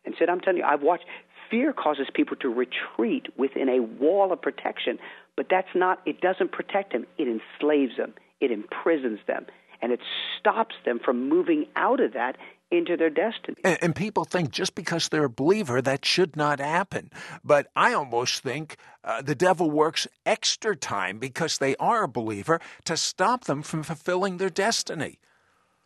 [0.10, 1.06] And said, I'm telling you, I've watched
[1.52, 4.98] fear causes people to retreat within a wall of protection,
[5.38, 9.46] but that's not, it doesn't protect them, it enslaves them, it imprisons them,
[9.84, 10.00] and it
[10.40, 12.38] stops them from moving out of that
[12.72, 13.58] into their destiny.
[13.64, 17.12] And, and, people think just because they're a believer, that should not happen.
[17.44, 22.60] But I almost think uh, the devil works extra time because they are a believer
[22.86, 25.20] to stop them from fulfilling their destiny.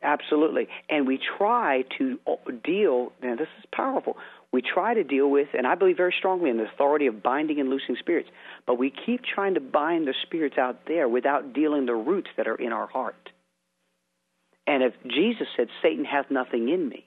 [0.03, 0.67] Absolutely.
[0.89, 4.17] And we try to uh, deal, now this is powerful.
[4.51, 7.59] We try to deal with, and I believe very strongly in the authority of binding
[7.59, 8.29] and loosing spirits,
[8.67, 12.47] but we keep trying to bind the spirits out there without dealing the roots that
[12.47, 13.29] are in our heart.
[14.67, 17.05] And if Jesus said, Satan hath nothing in me,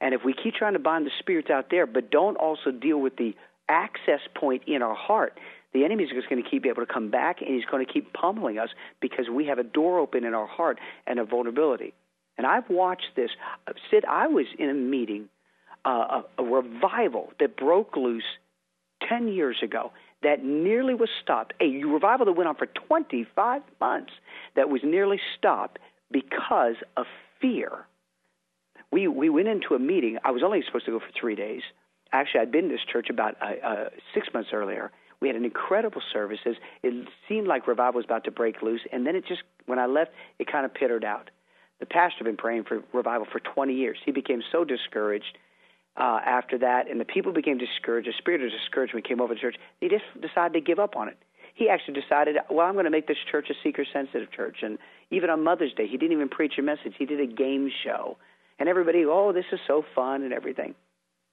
[0.00, 3.00] and if we keep trying to bind the spirits out there, but don't also deal
[3.00, 3.34] with the
[3.68, 5.38] access point in our heart,
[5.72, 7.90] the enemy is just going to keep able to come back and he's going to
[7.90, 8.68] keep pummeling us
[9.00, 11.94] because we have a door open in our heart and a vulnerability.
[12.38, 13.30] And I've watched this.
[13.90, 15.28] Sid, I was in a meeting,
[15.84, 18.24] uh, a, a revival that broke loose
[19.08, 21.54] 10 years ago that nearly was stopped.
[21.60, 24.12] A revival that went on for 25 months
[24.54, 25.78] that was nearly stopped
[26.10, 27.06] because of
[27.40, 27.86] fear.
[28.90, 30.18] We we went into a meeting.
[30.24, 31.62] I was only supposed to go for three days.
[32.12, 34.92] Actually, I'd been in this church about uh, uh, six months earlier.
[35.20, 36.56] We had an incredible services.
[36.82, 39.86] It seemed like revival was about to break loose, and then it just when I
[39.86, 41.30] left, it kind of pittered out.
[41.80, 43.98] The pastor had been praying for revival for 20 years.
[44.04, 45.38] He became so discouraged
[45.96, 48.08] uh, after that, and the people became discouraged.
[48.08, 49.56] A spirit of discouragement came over the church.
[49.80, 51.18] He just decided to give up on it
[51.56, 54.58] he actually decided, well, I'm going to make this church a seeker sensitive church.
[54.62, 54.78] And
[55.10, 56.92] even on Mother's Day, he didn't even preach a message.
[56.98, 58.18] He did a game show.
[58.58, 60.74] And everybody, oh, this is so fun and everything.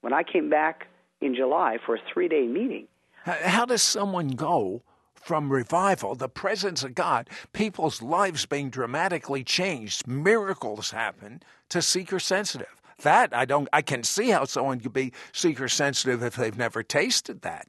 [0.00, 0.86] When I came back
[1.20, 2.88] in July for a three day meeting.
[3.24, 4.82] How does someone go
[5.24, 12.18] from revival, the presence of God, people's lives being dramatically changed, miracles happen, to seeker
[12.18, 12.80] sensitive?
[13.02, 16.82] That I don't I can see how someone could be seeker sensitive if they've never
[16.82, 17.66] tasted that.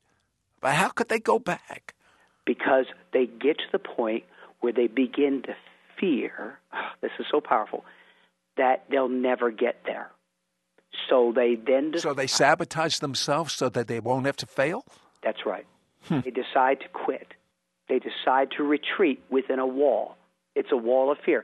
[0.62, 1.96] But how could they go back?
[2.46, 4.24] because they get to the point
[4.62, 5.56] where they begin to
[6.00, 6.60] fear
[7.02, 7.84] this is so powerful
[8.58, 10.12] that they'll never get there.
[11.10, 14.86] So they then decide, so they sabotage themselves so that they won't have to fail.
[15.22, 15.66] That's right.
[16.04, 16.22] Hmm.
[16.24, 17.34] They decide to quit.
[17.88, 20.18] They decide to retreat within a wall.
[20.56, 21.44] It's a wall of fear.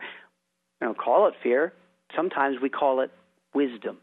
[0.81, 1.73] I don't call it fear.
[2.15, 3.11] Sometimes we call it
[3.53, 3.97] wisdom.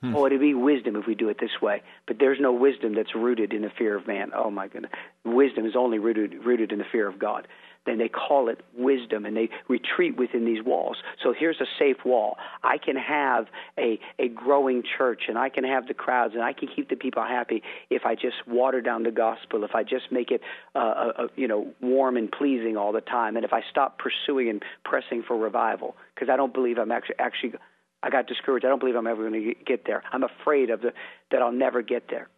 [0.00, 0.14] Hmm.
[0.14, 1.82] Oh, it'd be wisdom if we do it this way.
[2.06, 4.30] But there's no wisdom that's rooted in the fear of man.
[4.34, 4.92] Oh my goodness.
[5.24, 7.46] Wisdom is only rooted rooted in the fear of God.
[7.86, 10.96] Then they call it wisdom and they retreat within these walls.
[11.22, 12.36] So here's a safe wall.
[12.62, 13.46] I can have
[13.78, 16.96] a, a growing church and I can have the crowds and I can keep the
[16.96, 20.40] people happy if I just water down the gospel, if I just make it
[20.74, 23.98] uh, uh, uh you know warm and pleasing all the time, and if I stop
[23.98, 27.54] pursuing and pressing for revival because I don't believe I'm actually actually
[28.02, 28.64] I got discouraged.
[28.64, 30.02] I don't believe I'm ever going to get there.
[30.12, 30.92] I'm afraid of the
[31.30, 32.28] that I'll never get there.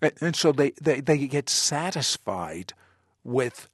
[0.00, 2.74] And, and so they, they, they get satisfied
[3.24, 3.68] with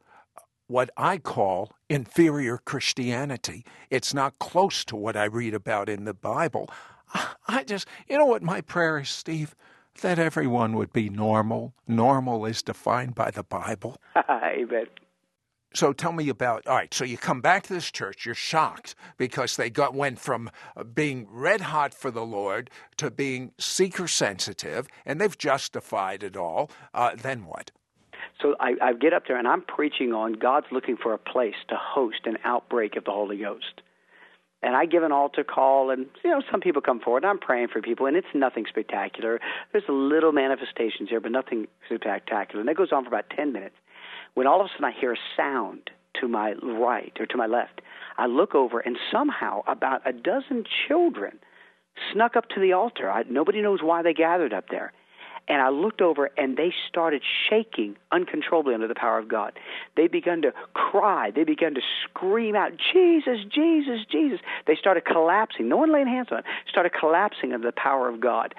[0.68, 3.64] what I call inferior Christianity.
[3.90, 6.70] It's not close to what I read about in the Bible.
[7.48, 9.56] I just, you know what my prayer is, Steve?
[10.02, 11.74] That everyone would be normal.
[11.88, 13.96] Normal is defined by the Bible.
[14.30, 14.86] Amen.
[15.74, 16.92] So tell me about all right.
[16.94, 20.84] So you come back to this church, you're shocked because they got went from uh,
[20.84, 26.70] being red hot for the Lord to being seeker sensitive, and they've justified it all.
[26.94, 27.70] Uh, then what?
[28.40, 31.56] So I, I get up there and I'm preaching on God's looking for a place
[31.68, 33.82] to host an outbreak of the Holy Ghost.
[34.60, 37.24] And I give an altar call, and you know some people come forward.
[37.24, 39.40] I'm praying for people, and it's nothing spectacular.
[39.70, 42.60] There's a little manifestations here, but nothing spectacular.
[42.60, 43.76] And that goes on for about ten minutes.
[44.34, 47.46] When all of a sudden I hear a sound to my right or to my
[47.46, 47.82] left,
[48.16, 51.38] I look over, and somehow about a dozen children
[52.12, 53.08] snuck up to the altar.
[53.08, 54.92] I, nobody knows why they gathered up there.
[55.48, 59.58] And I looked over and they started shaking uncontrollably under the power of God.
[59.96, 61.30] They began to cry.
[61.30, 64.40] They began to scream out, Jesus, Jesus, Jesus.
[64.66, 65.68] They started collapsing.
[65.68, 66.44] No one laying hands on them.
[66.68, 68.54] Started collapsing under the power of God.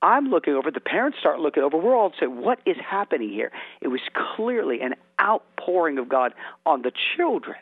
[0.00, 0.70] I'm looking over.
[0.70, 1.76] The parents start looking over.
[1.76, 6.82] We're all saying, "What is happening here?" It was clearly an outpouring of God on
[6.82, 7.58] the children.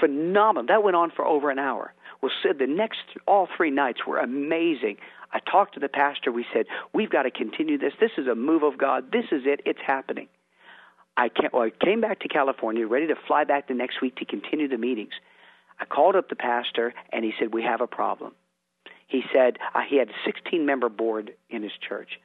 [0.00, 0.66] Phenomenal.
[0.66, 1.94] That went on for over an hour.
[2.20, 4.96] Well, said the next all three nights were amazing.
[5.32, 6.32] I talked to the pastor.
[6.32, 7.92] We said, We've got to continue this.
[8.00, 9.12] This is a move of God.
[9.12, 9.60] This is it.
[9.64, 10.28] It's happening.
[11.16, 14.68] I, I came back to California, ready to fly back the next week to continue
[14.68, 15.12] the meetings.
[15.78, 18.32] I called up the pastor, and he said, We have a problem.
[19.06, 22.20] He said uh, he had a 16 member board in his church,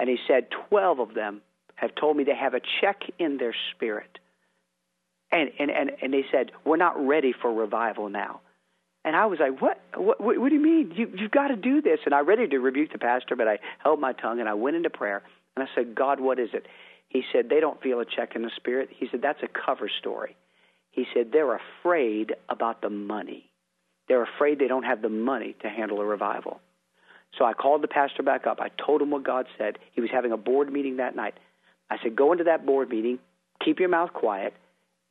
[0.00, 1.42] and he said 12 of them
[1.76, 4.18] have told me they have a check in their spirit.
[5.30, 8.40] And, and, and, and they said, We're not ready for revival now.
[9.04, 9.80] And I was like, what?
[9.96, 10.92] What, what, do you mean?
[10.94, 12.00] You, you've got to do this.
[12.04, 14.76] And I ready to rebuke the pastor, but I held my tongue and I went
[14.76, 15.22] into prayer.
[15.56, 16.66] And I said, God, what is it?
[17.08, 18.88] He said, they don't feel a check in the spirit.
[18.90, 20.36] He said, that's a cover story.
[20.90, 23.50] He said, they're afraid about the money.
[24.08, 26.60] They're afraid they don't have the money to handle a revival.
[27.38, 28.60] So I called the pastor back up.
[28.60, 29.78] I told him what God said.
[29.92, 31.34] He was having a board meeting that night.
[31.90, 33.18] I said, go into that board meeting,
[33.64, 34.54] keep your mouth quiet,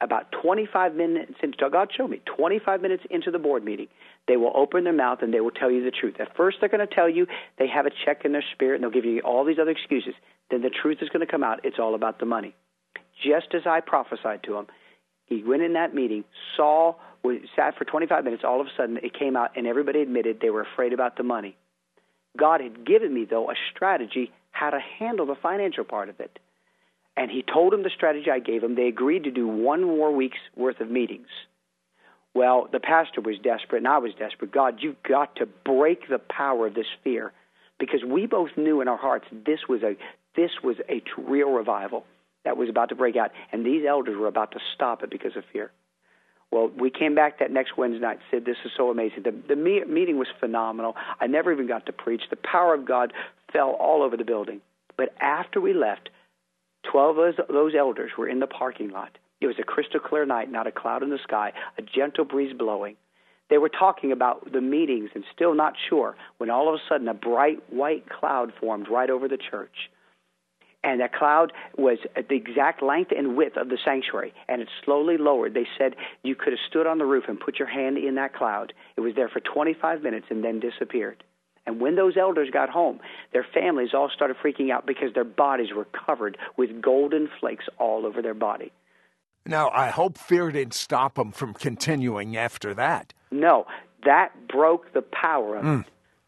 [0.04, 3.88] about 25 minutes into God showed me 25 minutes into the board meeting,
[4.28, 6.16] they will open their mouth and they will tell you the truth.
[6.20, 8.84] At first, they're going to tell you they have a check in their spirit and
[8.84, 10.14] they'll give you all these other excuses.
[10.52, 11.62] Then the truth is going to come out.
[11.64, 12.54] It's all about the money.
[13.24, 14.68] Just as I prophesied to him,
[15.26, 16.26] he went in that meeting,
[16.58, 16.96] saw,
[17.56, 18.44] sat for 25 minutes.
[18.46, 21.24] All of a sudden, it came out, and everybody admitted they were afraid about the
[21.24, 21.56] money.
[22.38, 26.40] God had given me, though, a strategy how to handle the financial part of it.
[27.16, 28.76] And he told him the strategy I gave him.
[28.76, 31.28] They agreed to do one more week's worth of meetings.
[32.34, 34.52] Well, the pastor was desperate, and I was desperate.
[34.52, 37.32] God, you've got to break the power of this fear,
[37.80, 39.96] because we both knew in our hearts this was a
[40.36, 42.06] this was a real revival
[42.44, 45.36] that was about to break out, and these elders were about to stop it because
[45.36, 45.72] of fear.
[46.54, 49.24] Well, we came back that next Wednesday night said, This is so amazing.
[49.24, 50.96] The, the me- meeting was phenomenal.
[51.20, 52.22] I never even got to preach.
[52.30, 53.12] The power of God
[53.52, 54.62] fell all over the building.
[54.96, 56.10] But after we left,
[56.84, 59.18] Twelve of those elders were in the parking lot.
[59.42, 62.56] It was a crystal clear night, not a cloud in the sky, a gentle breeze
[62.58, 62.96] blowing.
[63.50, 67.08] They were talking about the meetings and still not sure when all of a sudden
[67.08, 69.90] a bright white cloud formed right over the church.
[70.84, 74.68] And that cloud was at the exact length and width of the sanctuary, and it
[74.84, 75.54] slowly lowered.
[75.54, 78.34] They said you could have stood on the roof and put your hand in that
[78.34, 78.74] cloud.
[78.98, 81.24] It was there for 25 minutes and then disappeared.
[81.66, 83.00] And when those elders got home,
[83.32, 88.06] their families all started freaking out because their bodies were covered with golden flakes all
[88.06, 88.72] over their body.
[89.46, 93.14] Now, I hope fear didn't stop them from continuing after that.
[93.32, 93.66] No,
[94.06, 95.82] that broke the power of mm.
[95.82, 95.88] it.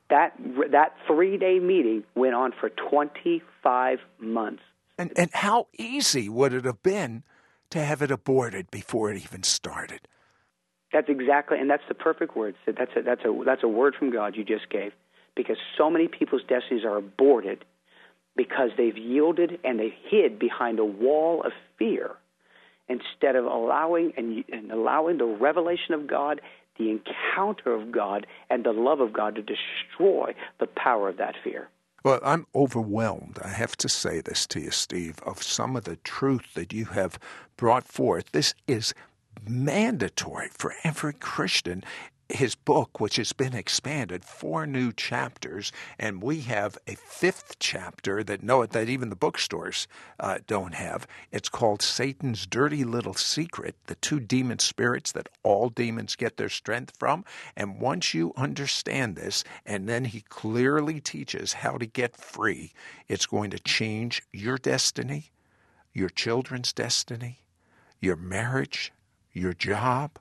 [0.09, 0.37] That
[0.71, 4.61] that three day meeting went on for twenty five months.
[4.99, 7.23] And and how easy would it have been
[7.71, 10.07] to have it aborted before it even started?
[10.93, 12.55] That's exactly, and that's the perfect word.
[12.67, 14.93] That's a, that's a that's a word from God you just gave
[15.35, 17.65] because so many people's destinies are aborted
[18.35, 22.11] because they've yielded and they've hid behind a wall of fear
[22.87, 26.41] instead of allowing and, and allowing the revelation of God,
[26.77, 31.35] the encounter of God, and the love of God to destroy the power of that
[31.43, 31.69] fear.
[32.03, 35.95] Well, I'm overwhelmed, I have to say this to you, Steve, of some of the
[35.95, 37.17] truth that you have
[37.57, 38.31] brought forth.
[38.31, 38.93] This is
[39.47, 41.83] mandatory for every Christian
[42.29, 48.23] his book, which has been expanded, four new chapters, and we have a fifth chapter
[48.23, 49.87] that no, that even the bookstores
[50.19, 51.05] uh, don't have.
[51.31, 56.49] It's called Satan's Dirty Little Secret: The Two Demon Spirits That All Demons Get Their
[56.49, 57.25] Strength From.
[57.55, 62.73] And once you understand this, and then he clearly teaches how to get free,
[63.07, 65.31] it's going to change your destiny,
[65.93, 67.43] your children's destiny,
[67.99, 68.91] your marriage,
[69.31, 70.17] your job,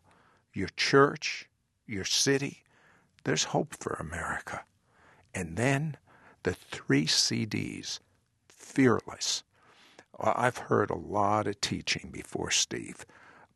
[0.53, 1.49] your church
[1.87, 2.62] your city,
[3.24, 4.64] there's hope for America.
[5.35, 5.97] And then
[6.43, 8.01] the three CDs,
[8.49, 9.43] Fearless.
[10.18, 13.05] I've heard a lot of teaching before, Steve,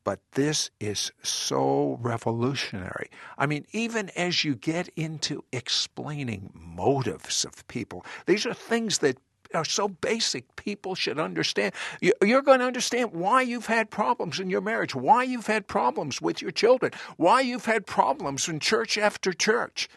[0.04, 3.10] but this is so revolutionary.
[3.36, 9.18] I mean, even as you get into explaining motives of people, these are things that
[9.55, 11.74] are so basic people should understand.
[12.01, 16.20] You're going to understand why you've had problems in your marriage, why you've had problems
[16.20, 19.88] with your children, why you've had problems in church after church.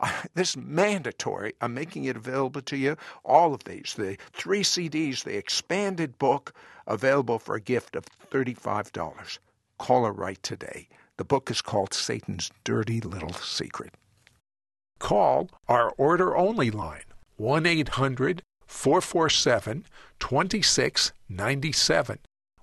[0.34, 1.54] This is mandatory.
[1.60, 2.96] I'm making it available to you.
[3.24, 6.52] All of these, the three CDs, the expanded book,
[6.86, 9.38] available for a gift of $35.
[9.78, 10.88] Call her right today.
[11.16, 13.94] The book is called Satan's Dirty Little Secret.
[14.98, 17.04] Call our order only line
[17.36, 19.86] 1 800 447
[20.18, 22.18] 2697.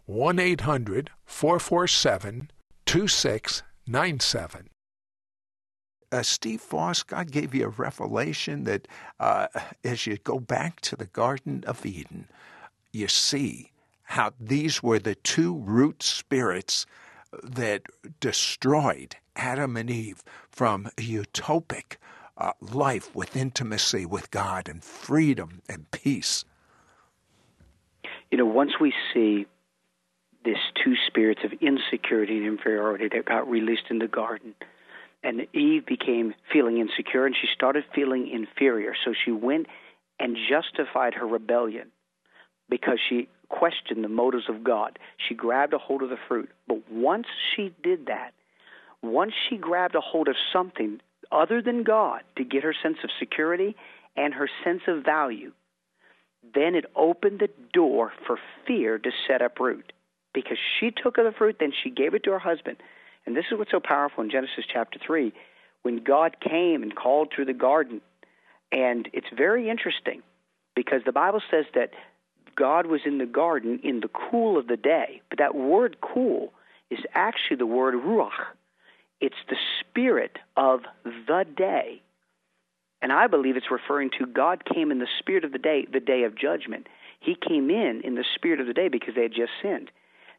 [0.06, 2.52] 1 800 447
[2.86, 4.68] 2697.
[6.14, 8.86] Uh, Steve Foss, God gave you a revelation that
[9.20, 9.48] uh,
[9.86, 12.28] as you go back to the Garden of Eden,
[12.92, 13.72] you see
[14.04, 16.86] how these were the two root spirits
[17.42, 17.84] that
[18.20, 21.96] destroyed Adam and Eve from utopic
[22.42, 26.44] uh, life with intimacy with God and freedom and peace.
[28.32, 29.46] You know, once we see
[30.44, 34.56] this two spirits of insecurity and inferiority that got released in the garden,
[35.24, 38.94] and Eve became feeling insecure and she started feeling inferior.
[39.06, 39.68] So she went
[40.20, 41.92] and justified her rebellion
[42.70, 44.98] because she questioned the motives of God.
[45.28, 46.50] She grabbed a hold of the fruit.
[46.68, 48.34] But once she did that,
[49.04, 51.02] once she grabbed a hold of something
[51.32, 53.76] other than God to get her sense of security
[54.16, 55.52] and her sense of value,
[56.54, 59.94] then it opened the door for fear to set up root.
[60.34, 62.78] Because she took of the fruit, then she gave it to her husband.
[63.26, 65.34] And this is what's so powerful in Genesis chapter 3.
[65.84, 68.02] When God came and called through the garden,
[68.72, 70.22] and it's very interesting
[70.76, 71.92] because the Bible says that
[72.56, 75.22] God was in the garden in the cool of the day.
[75.30, 76.54] But that word cool
[76.90, 78.32] is actually the word ruach,
[79.22, 82.02] it's the spirit of the day.
[83.02, 86.00] And I believe it's referring to God came in the spirit of the day, the
[86.00, 86.88] day of judgment.
[87.20, 89.92] He came in in the spirit of the day because they had just sinned.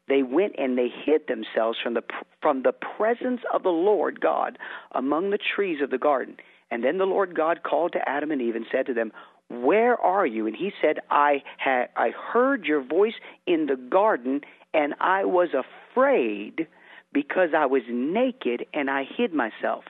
[0.07, 2.03] They went and they hid themselves from the
[2.41, 4.57] from the presence of the Lord God
[4.91, 6.37] among the trees of the garden.
[6.71, 9.13] And then the Lord God called to Adam and Eve and said to them,
[9.49, 13.13] "Where are you?" And he said, "I had I heard your voice
[13.45, 14.41] in the garden,
[14.73, 16.67] and I was afraid."
[17.13, 19.83] Because I was naked and I hid myself.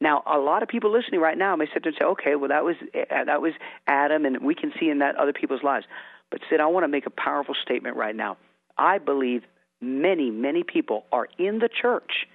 [0.00, 2.48] Now, a lot of people listening right now may sit there and say, "Okay, well
[2.48, 3.52] that was uh, that was
[3.86, 5.86] Adam, and we can see in that other people's lives."
[6.30, 8.36] But Sid, I want to make a powerful statement right now.
[8.76, 9.42] I believe
[9.80, 12.26] many, many people are in the church.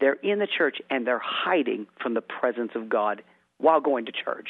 [0.00, 3.22] They're in the church and they're hiding from the presence of God
[3.58, 4.48] while going to church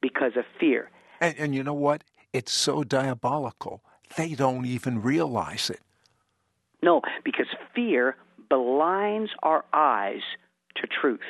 [0.00, 0.90] because of fear.
[1.20, 2.04] And, and you know what?
[2.32, 3.82] It's so diabolical.
[4.16, 5.80] They don't even realize it.
[6.82, 8.16] No, because fear
[8.48, 10.22] blinds our eyes
[10.76, 11.20] to truth.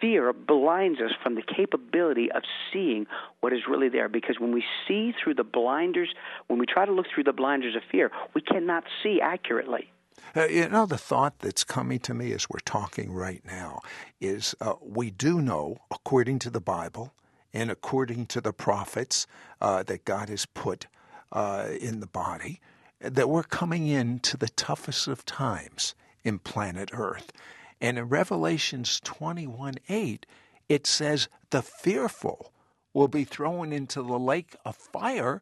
[0.00, 2.42] Fear blinds us from the capability of
[2.72, 3.06] seeing
[3.40, 4.08] what is really there.
[4.08, 6.10] Because when we see through the blinders,
[6.48, 9.90] when we try to look through the blinders of fear, we cannot see accurately.
[10.36, 13.80] Uh, you know, the thought that's coming to me as we're talking right now
[14.20, 17.14] is uh, we do know, according to the Bible
[17.52, 19.26] and according to the prophets
[19.60, 20.86] uh, that God has put
[21.32, 22.60] uh, in the body,
[23.04, 27.32] that we're coming into the toughest of times in planet Earth.
[27.80, 30.26] And in Revelations 21 8,
[30.68, 32.52] it says, The fearful
[32.92, 35.40] will be thrown into the lake of fire.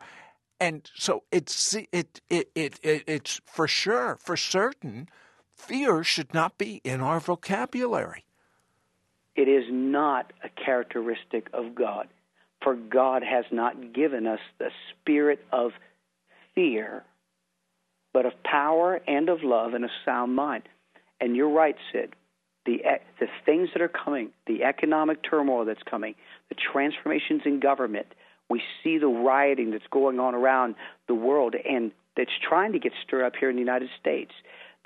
[0.59, 5.09] And so it's, it, it, it, it, it's for sure, for certain,
[5.55, 8.25] fear should not be in our vocabulary.
[9.35, 12.09] It is not a characteristic of God.
[12.63, 15.73] For God has not given us the spirit of
[16.55, 17.03] fear,
[18.13, 20.65] but of power and of love and a sound mind.
[21.21, 22.15] And you're right, Sid.
[22.65, 22.79] The,
[23.19, 26.15] the things that are coming, the economic turmoil that's coming,
[26.49, 28.07] the transformations in government,
[28.49, 30.77] we see the rioting that's going on around
[31.09, 34.33] the world and that's trying to get stirred up here in the United States.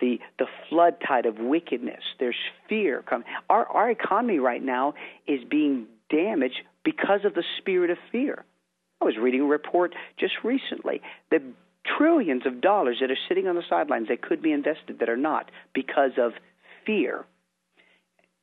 [0.00, 2.02] the the flood tide of wickedness.
[2.18, 2.36] There's
[2.68, 3.26] fear coming.
[3.48, 4.94] Our our economy right now
[5.26, 8.44] is being damaged because of the spirit of fear.
[9.00, 11.00] I was reading a report just recently
[11.30, 11.42] that
[11.98, 15.16] trillions of dollars that are sitting on the sidelines that could be invested that are
[15.16, 16.32] not because of
[16.84, 17.24] fear.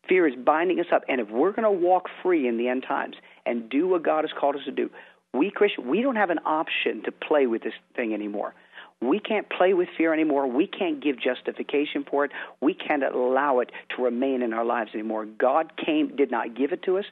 [0.08, 2.84] Fear is binding us up, and if we're going to walk free in the end
[2.88, 3.16] times
[3.46, 4.90] and do what God has called us to do,
[5.34, 8.54] we Christians, we don't have an option to play with this thing anymore.
[9.02, 10.48] We can't play with fear anymore.
[10.48, 12.32] We can't give justification for it.
[12.62, 15.26] We can't allow it to remain in our lives anymore.
[15.26, 17.06] God came, did not give it to us,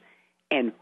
[0.50, 0.72] and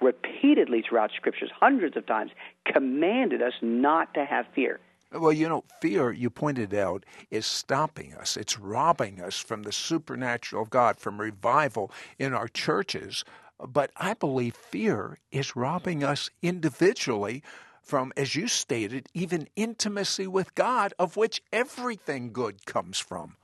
[0.00, 2.30] repeatedly throughout scriptures, hundreds of times,
[2.66, 4.80] commanded us not to have fear.
[5.12, 8.36] Well, you know, fear, you pointed out, is stopping us.
[8.36, 13.24] It's robbing us from the supernatural of God, from revival in our churches.
[13.58, 17.42] But I believe fear is robbing us individually
[17.80, 23.36] from, as you stated, even intimacy with God, of which everything good comes from.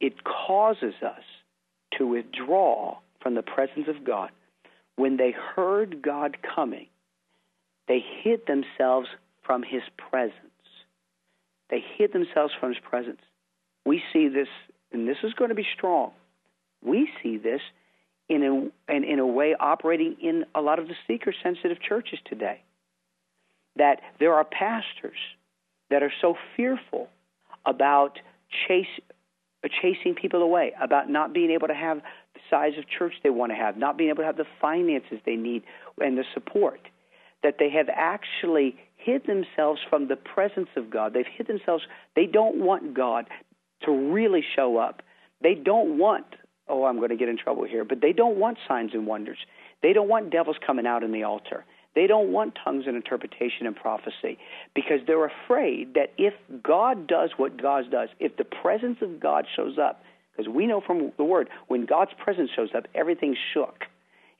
[0.00, 1.24] It causes us
[1.98, 4.30] to withdraw from the presence of God.
[4.96, 6.88] When they heard God coming,
[7.88, 9.08] they hid themselves
[9.44, 10.36] from his presence.
[11.70, 13.20] They hid themselves from his presence.
[13.84, 14.48] We see this,
[14.92, 16.12] and this is going to be strong.
[16.84, 17.60] We see this
[18.28, 22.18] in a, in, in a way operating in a lot of the seeker sensitive churches
[22.24, 22.62] today
[23.76, 25.18] that there are pastors
[25.90, 27.08] that are so fearful
[27.64, 28.18] about
[28.66, 28.86] chase,
[29.80, 31.98] chasing people away, about not being able to have
[32.34, 35.18] the size of church they want to have, not being able to have the finances
[35.24, 35.62] they need
[35.98, 36.80] and the support,
[37.42, 41.14] that they have actually hid themselves from the presence of God.
[41.14, 41.84] They've hid themselves.
[42.14, 43.28] They don't want God
[43.84, 45.02] to really show up.
[45.42, 46.26] They don't want,
[46.68, 49.38] oh, I'm going to get in trouble here, but they don't want signs and wonders.
[49.82, 51.64] They don't want devils coming out in the altar.
[51.94, 54.38] They don't want tongues and interpretation and prophecy
[54.74, 56.32] because they're afraid that if
[56.62, 60.02] God does what God does, if the presence of God shows up,
[60.34, 63.84] because we know from the Word, when God's presence shows up, everything's shook.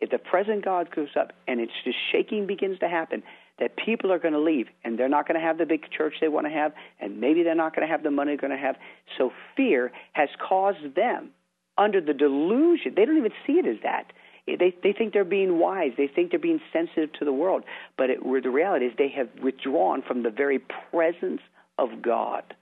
[0.00, 3.22] If the present God goes up and it's just shaking begins to happen,
[3.58, 6.14] that people are going to leave and they're not going to have the big church
[6.20, 8.58] they want to have, and maybe they're not going to have the money they're going
[8.58, 8.76] to have.
[9.18, 11.30] So fear has caused them
[11.78, 12.94] under the delusion.
[12.96, 14.12] They don't even see it as that
[14.46, 15.92] they they think they're being wise.
[15.96, 17.64] They think they're being sensitive to the world.
[17.96, 21.40] But it, the reality is, they have withdrawn from the very presence
[21.78, 22.54] of God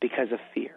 [0.00, 0.74] because of fear.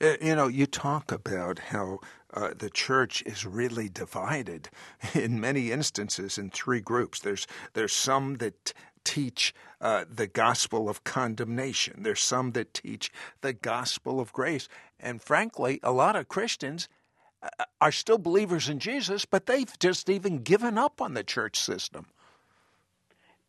[0.00, 1.98] Uh, you know, you talk about how
[2.32, 4.68] uh, the church is really divided
[5.14, 7.20] in many instances in three groups.
[7.20, 8.72] There's there's some that
[9.10, 12.04] teach uh, the gospel of condemnation.
[12.04, 14.68] There's some that teach the gospel of grace,
[15.00, 16.88] and frankly, a lot of Christians
[17.80, 22.06] are still believers in Jesus, but they've just even given up on the church system.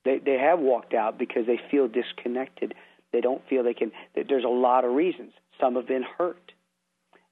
[0.04, 2.74] They they have walked out because they feel disconnected.
[3.12, 3.92] They don't feel they can.
[4.16, 5.34] There's a lot of reasons.
[5.60, 6.54] Some have been hurt,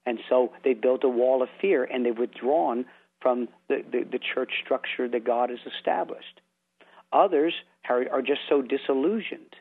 [0.06, 2.84] and so they built a wall of fear and they've withdrawn
[3.20, 6.40] from the, the, the church structure that God has established.
[7.12, 7.54] Others
[7.90, 9.54] are, are just so disillusioned,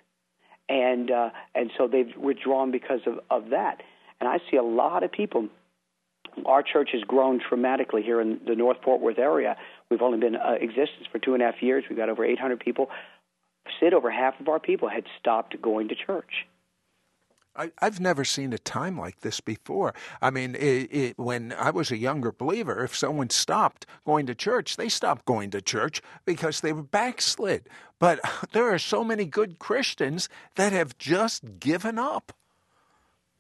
[0.70, 3.82] and uh, and so they've withdrawn because of, of that.
[4.20, 5.50] And I see a lot of people
[6.46, 9.58] our church has grown dramatically here in the North Fort Worth area.
[9.90, 11.84] We've only been uh, existence for two and a half years.
[11.90, 12.90] We've got over 800 people.
[13.80, 16.48] Sid, over half of our people had stopped going to church.
[17.60, 19.94] I, have never seen a time like this before.
[20.22, 24.36] I mean, it, it, when I was a younger believer, if someone stopped going to
[24.36, 27.68] church, they stopped going to church because they were backslid.
[28.00, 28.22] But
[28.54, 32.32] there are so many good Christians that have just given up.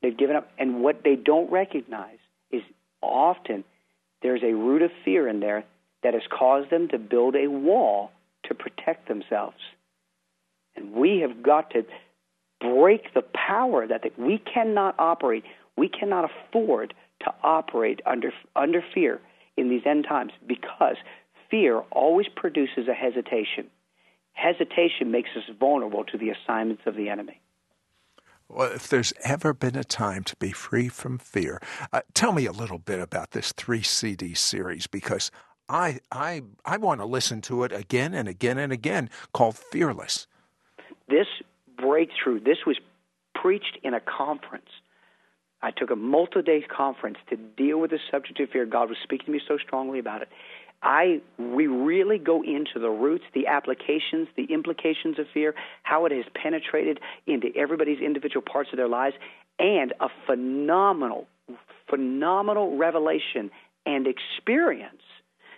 [0.02, 2.20] They've given up, and what they don't recognize
[2.52, 2.62] is
[3.02, 3.64] often
[4.22, 5.64] there's a root of fear in there
[6.04, 8.12] that has caused them to build a wall
[8.44, 9.58] to protect themselves.
[10.76, 11.86] And we have got to
[12.60, 15.44] break the power that they, we cannot operate,
[15.78, 19.20] we cannot afford to operate under, under fear
[19.58, 20.96] in these end times because
[21.50, 23.68] fear always produces a hesitation.
[24.34, 27.42] Hesitation makes us vulnerable to the assignments of the enemy.
[28.48, 31.62] Well, if there's ever been a time to be free from fear,
[31.94, 35.30] uh, tell me a little bit about this three CD series because
[35.68, 39.12] I I I want to listen to it again and again and again.
[39.34, 40.26] Called Fearless.
[41.08, 41.28] This
[41.82, 42.40] breakthrough.
[42.40, 42.78] This was
[43.36, 44.70] preached in a conference.
[45.62, 48.66] I took a multi-day conference to deal with the subject of fear.
[48.66, 50.30] God was speaking to me so strongly about it.
[50.82, 55.54] I we really go into the roots, the applications, the implications of fear,
[55.84, 59.16] how it has penetrated into everybody's individual parts of their lives,
[59.58, 61.28] and a phenomenal,
[61.90, 63.52] phenomenal revelation
[63.86, 65.02] and experience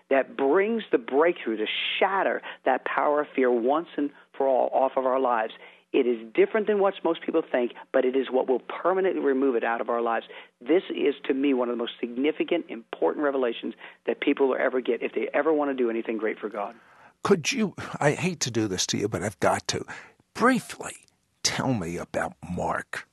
[0.10, 1.66] that brings the breakthrough to
[2.00, 5.54] shatter that power of fear once and for all off of our lives
[5.94, 9.56] It is different than what most people think, but it is what will permanently remove
[9.56, 10.26] it out of our lives.
[10.62, 13.74] This is, to me, one of the most significant, important revelations
[14.08, 16.76] that people will ever get if they ever want to do anything great for God.
[17.24, 19.86] Could you, I hate to do this to you, but I've got to,
[20.34, 20.96] briefly
[21.44, 23.08] tell me about Mark.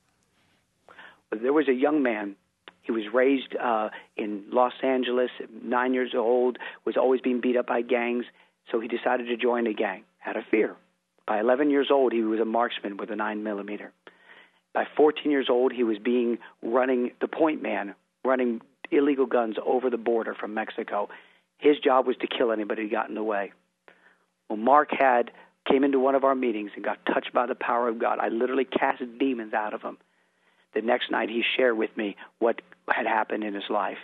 [1.31, 2.35] There was a young man.
[2.81, 5.29] He was raised uh, in Los Angeles,
[5.63, 8.25] nine years old, was always being beat up by gangs,
[8.71, 10.75] so he decided to join a gang out of fear.
[11.29, 13.91] By 11 years old, he was a marksman with a 9 millimeter.
[14.73, 17.93] By 14 years old, he was being running the point man,
[18.25, 21.07] running illegal guns over the border from Mexico.
[21.59, 23.51] His job was to kill anybody who got in the way.
[24.49, 25.29] Well, Mark had
[25.69, 28.17] came into one of our meetings and got touched by the power of God.
[28.17, 29.99] I literally cast demons out of him.
[30.73, 33.99] The next night, he shared with me what had happened in his life,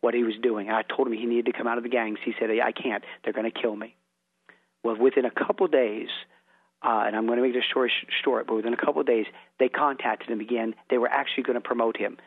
[0.00, 0.70] what he was doing.
[0.70, 2.18] I told him he needed to come out of the gangs.
[2.24, 3.04] He said, "I can't.
[3.22, 3.94] They're going to kill me."
[4.82, 6.08] Well, within a couple days,
[6.84, 7.90] uh, and I'm going to make this story
[8.22, 9.26] short, but within a couple of days,
[9.58, 10.74] they contacted him again.
[10.90, 12.18] They were actually going to promote him.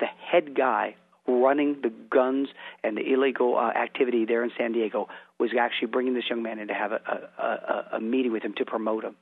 [0.00, 0.96] The head guy
[1.28, 2.48] running the guns
[2.82, 5.08] and the illegal uh, activity there in San Diego
[5.38, 7.00] was actually bringing this young man in to have a,
[7.38, 9.16] a, a, a meeting with him to promote him.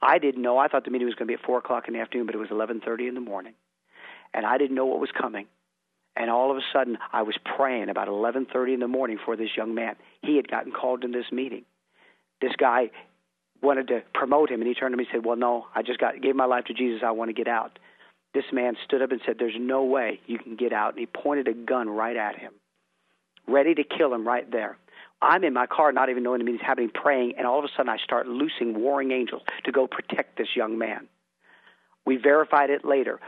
[0.00, 0.58] I didn't know.
[0.58, 2.34] I thought the meeting was going to be at four o'clock in the afternoon, but
[2.34, 3.54] it was 11:30 in the morning,
[4.32, 5.46] and I didn't know what was coming.
[6.16, 9.50] And all of a sudden, I was praying about 11:30 in the morning for this
[9.56, 9.96] young man.
[10.22, 11.64] He had gotten called in this meeting.
[12.40, 12.90] This guy
[13.62, 15.98] wanted to promote him, and he turned to me and said, "Well, no, I just
[15.98, 17.02] got gave my life to Jesus.
[17.02, 17.78] I want to get out."
[18.32, 21.06] This man stood up and said, "There's no way you can get out." And he
[21.06, 22.52] pointed a gun right at him,
[23.46, 24.76] ready to kill him right there.
[25.22, 27.68] I'm in my car, not even knowing the meeting's happening, praying, and all of a
[27.68, 31.08] sudden I start loosing warring angels to go protect this young man.
[32.04, 33.20] We verified it later.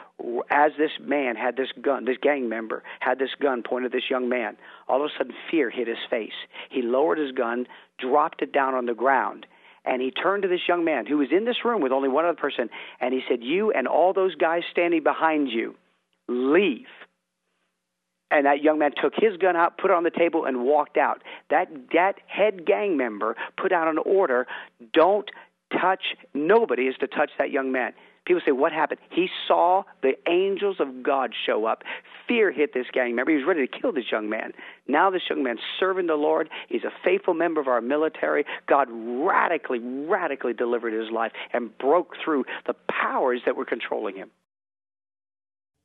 [0.50, 4.10] As this man had this gun, this gang member had this gun pointed at this
[4.10, 4.58] young man,
[4.88, 6.34] all of a sudden fear hit his face.
[6.68, 7.66] He lowered his gun,
[7.96, 9.46] dropped it down on the ground,
[9.86, 12.24] and he turned to this young man who was in this room with only one
[12.24, 12.68] other person,
[13.00, 15.76] and he said, You and all those guys standing behind you,
[16.28, 16.86] leave.
[18.30, 20.96] And that young man took his gun out, put it on the table, and walked
[20.96, 21.22] out.
[21.48, 24.48] That, that head gang member put out an order
[24.92, 25.30] don't
[25.80, 26.02] touch,
[26.34, 27.92] nobody is to touch that young man.
[28.26, 29.00] People say, What happened?
[29.10, 31.82] He saw the angels of God show up.
[32.28, 33.30] Fear hit this gang member.
[33.30, 34.52] He was ready to kill this young man.
[34.88, 36.50] Now, this young man's serving the Lord.
[36.68, 38.44] He's a faithful member of our military.
[38.68, 44.30] God radically, radically delivered his life and broke through the powers that were controlling him.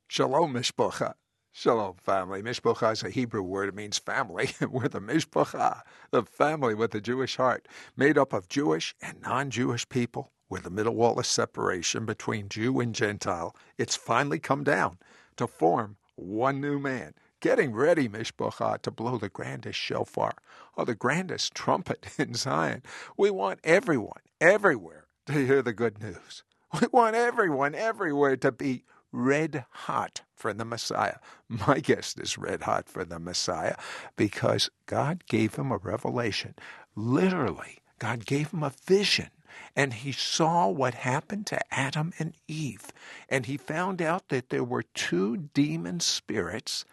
[0.08, 1.14] Shalom, Mishpocha.
[1.54, 2.42] Shalom, family.
[2.42, 3.68] Mishpocha is a Hebrew word.
[3.68, 4.50] It means family.
[4.70, 9.50] We're the Mishpocha, the family with a Jewish heart, made up of Jewish and non
[9.50, 14.64] Jewish people with the middle wall of separation between Jew and Gentile, it's finally come
[14.64, 14.98] down
[15.36, 17.14] to form one new man.
[17.40, 20.32] Getting ready, Mishpocha, to blow the grandest shofar
[20.74, 22.82] or the grandest trumpet in Zion.
[23.16, 26.44] We want everyone, everywhere, to hear the good news.
[26.80, 31.16] We want everyone, everywhere, to be red hot for the Messiah.
[31.48, 33.76] My guest is red hot for the Messiah
[34.16, 36.54] because God gave him a revelation.
[36.96, 39.30] Literally, God gave him a vision
[39.76, 42.92] and he saw what happened to Adam and Eve.
[43.28, 46.84] And he found out that there were two demon spirits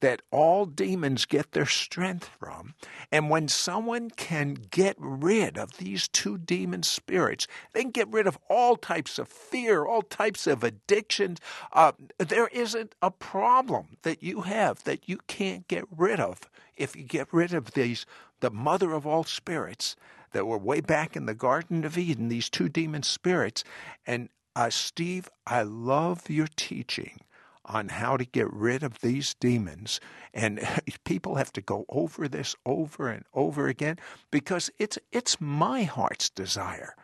[0.00, 2.74] that all demons get their strength from.
[3.10, 8.26] And when someone can get rid of these two demon spirits, they can get rid
[8.26, 11.38] of all types of fear, all types of addictions.
[11.72, 16.94] Uh, there isn't a problem that you have that you can't get rid of if
[16.94, 18.06] you get rid of these,
[18.40, 19.96] the mother of all spirits
[20.32, 23.64] that were way back in the Garden of Eden, these two demon spirits.
[24.06, 27.20] And uh, Steve, I love your teaching
[27.66, 30.00] on how to get rid of these demons.
[30.32, 30.60] And
[31.04, 33.98] people have to go over this over and over again
[34.30, 36.94] because it's it's my heart's desire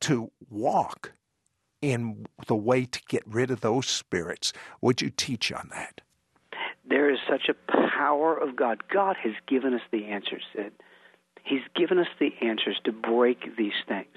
[0.00, 1.12] to walk
[1.80, 4.52] in the way to get rid of those spirits.
[4.80, 6.00] Would you teach on that?
[6.88, 7.54] There is such a
[7.96, 8.82] power of God.
[8.88, 10.42] God has given us the answers.
[10.54, 10.72] Sid.
[11.44, 14.16] He's given us the answers to break these things.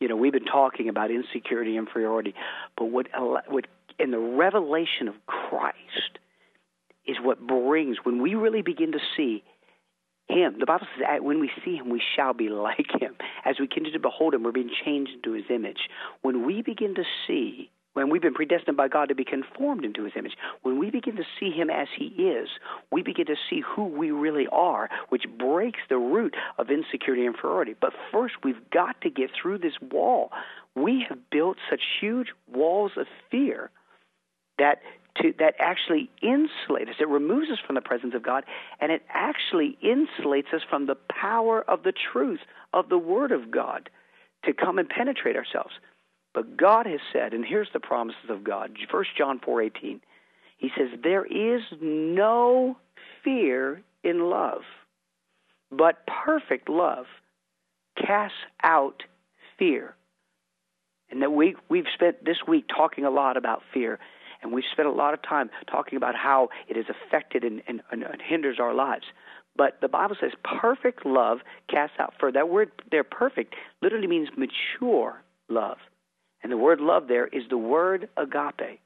[0.00, 2.34] You know, we've been talking about insecurity, inferiority,
[2.76, 3.08] but what,
[3.48, 3.66] what
[3.98, 6.18] in the revelation of Christ
[7.06, 9.42] is what brings when we really begin to see
[10.28, 10.56] him.
[10.58, 13.16] The Bible says, when we see him, we shall be like him.
[13.44, 15.88] As we continue to behold him, we're being changed into his image.
[16.22, 20.04] When we begin to see when we've been predestined by God to be conformed into
[20.04, 22.48] his image, when we begin to see him as he is,
[22.92, 27.34] we begin to see who we really are, which breaks the root of insecurity and
[27.34, 27.74] inferiority.
[27.80, 30.30] But first, we've got to get through this wall.
[30.76, 33.70] We have built such huge walls of fear
[34.58, 34.80] that
[35.22, 36.96] to, that actually insulates us.
[37.00, 38.44] It removes us from the presence of God,
[38.80, 42.40] and it actually insulates us from the power of the truth
[42.72, 43.90] of the Word of God
[44.44, 45.72] to come and penetrate ourselves.
[46.34, 48.76] But God has said, and here's the promises of God.
[48.90, 50.00] 1 John 4:18.
[50.56, 52.76] He says, "There is no
[53.22, 54.64] fear in love,
[55.70, 57.06] but perfect love
[57.96, 59.04] casts out
[59.56, 59.96] fear."
[61.10, 63.98] And that we we've spent this week talking a lot about fear,
[64.42, 67.82] and we've spent a lot of time talking about how it has affected and, and,
[67.90, 69.04] and hinders our lives.
[69.56, 72.30] But the Bible says perfect love casts out fear.
[72.30, 75.78] That word there, perfect, literally means mature love.
[76.42, 78.80] And the word love there is the word agape.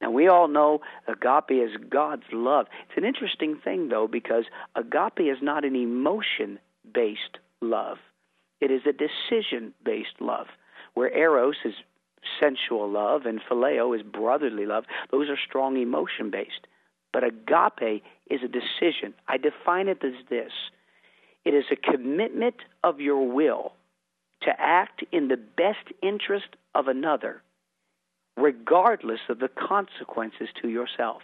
[0.00, 2.66] Now, we all know agape is God's love.
[2.88, 4.44] It's an interesting thing, though, because
[4.74, 6.58] agape is not an emotion
[6.92, 7.98] based love,
[8.60, 10.48] it is a decision based love,
[10.94, 11.74] where eros is
[12.40, 14.84] sensual love and phileo is brotherly love.
[15.10, 16.66] Those are strong emotion based.
[17.12, 19.14] But agape is a decision.
[19.28, 20.52] I define it as this
[21.44, 23.74] it is a commitment of your will
[24.42, 27.42] to act in the best interest of another,
[28.36, 31.22] regardless of the consequences to yourself.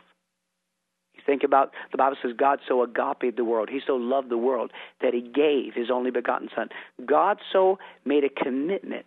[1.15, 3.69] You think about the Bible says God so agape the world.
[3.71, 4.73] He so loved the world
[5.03, 6.69] that he gave his only begotten son.
[7.05, 9.07] God so made a commitment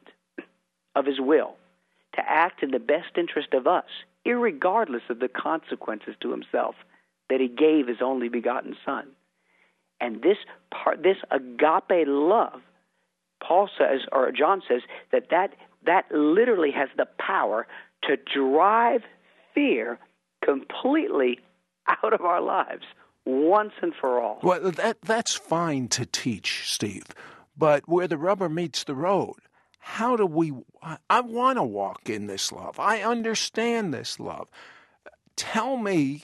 [0.95, 1.55] of his will
[2.15, 3.85] to act in the best interest of us,
[4.25, 6.75] regardless of the consequences to himself,
[7.29, 9.07] that he gave his only begotten son.
[9.99, 10.37] And this
[10.71, 12.61] part, this agape love,
[13.41, 15.53] Paul says, or John says, that that,
[15.85, 17.67] that literally has the power
[18.03, 19.01] to drive
[19.53, 19.99] fear
[20.43, 21.39] completely
[21.87, 22.83] out of our lives
[23.25, 24.39] once and for all.
[24.43, 27.07] Well, that that's fine to teach, Steve,
[27.57, 29.35] but where the rubber meets the road,
[29.85, 30.53] how do we?
[31.09, 32.79] I want to walk in this love.
[32.79, 34.49] I understand this love.
[35.35, 36.23] Tell me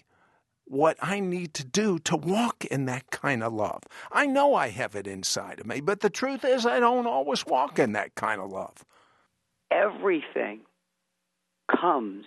[0.63, 3.83] what I need to do to walk in that kind of love.
[4.13, 7.45] I know I have it inside of me, but the truth is, I don't always
[7.45, 8.85] walk in that kind of love.
[9.69, 10.61] Everything
[11.69, 12.25] comes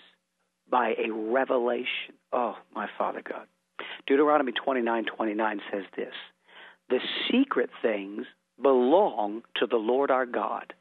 [0.71, 2.15] by a revelation.
[2.31, 3.47] Oh, my Father God.
[4.07, 6.15] Deuteronomy 29 29 says this
[6.91, 8.27] The secret things
[8.63, 10.75] belong to the Lord our God,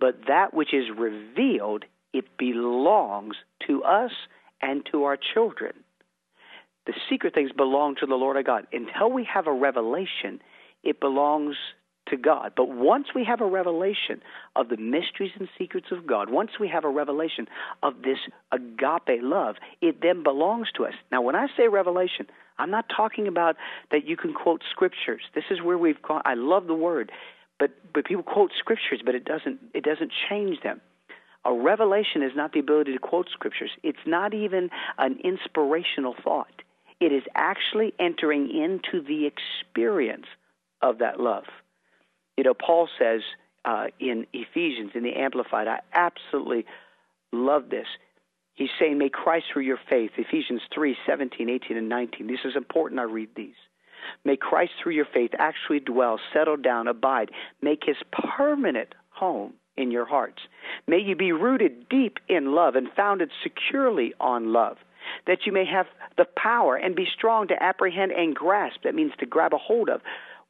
[0.00, 3.36] but that which is revealed, it belongs
[3.66, 4.12] to us
[4.62, 5.72] and to our children
[6.88, 8.66] the secret things belong to the Lord our God.
[8.72, 10.40] Until we have a revelation,
[10.82, 11.54] it belongs
[12.08, 12.52] to God.
[12.56, 14.22] But once we have a revelation
[14.56, 17.46] of the mysteries and secrets of God, once we have a revelation
[17.82, 18.16] of this
[18.52, 20.94] agape love, it then belongs to us.
[21.12, 22.26] Now, when I say revelation,
[22.56, 23.56] I'm not talking about
[23.90, 25.20] that you can quote scriptures.
[25.34, 26.22] This is where we've gone.
[26.24, 27.12] I love the word,
[27.58, 30.80] but but people quote scriptures, but it doesn't it doesn't change them.
[31.44, 33.70] A revelation is not the ability to quote scriptures.
[33.82, 36.62] It's not even an inspirational thought.
[37.00, 40.26] It is actually entering into the experience
[40.82, 41.44] of that love.
[42.36, 43.22] You know, Paul says
[43.64, 46.66] uh, in Ephesians, in the Amplified, I absolutely
[47.32, 47.86] love this.
[48.54, 52.26] He's saying, May Christ through your faith, Ephesians 3 17, 18, and 19.
[52.26, 53.54] This is important I read these.
[54.24, 57.30] May Christ through your faith actually dwell, settle down, abide,
[57.62, 60.42] make his permanent home in your hearts.
[60.86, 64.76] May you be rooted deep in love and founded securely on love
[65.26, 65.86] that you may have
[66.16, 68.80] the power and be strong to apprehend and grasp.
[68.84, 70.00] That means to grab a hold of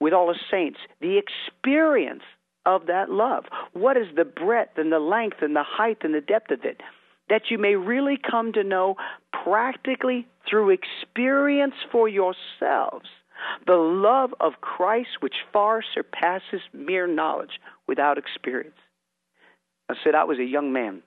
[0.00, 0.78] with all the saints.
[1.00, 2.22] The experience
[2.66, 3.44] of that love.
[3.72, 6.80] What is the breadth and the length and the height and the depth of it?
[7.28, 8.96] That you may really come to know
[9.44, 13.09] practically through experience for yourselves
[13.66, 18.76] the love of Christ which far surpasses mere knowledge without experience.
[19.89, 21.03] I said I was a young man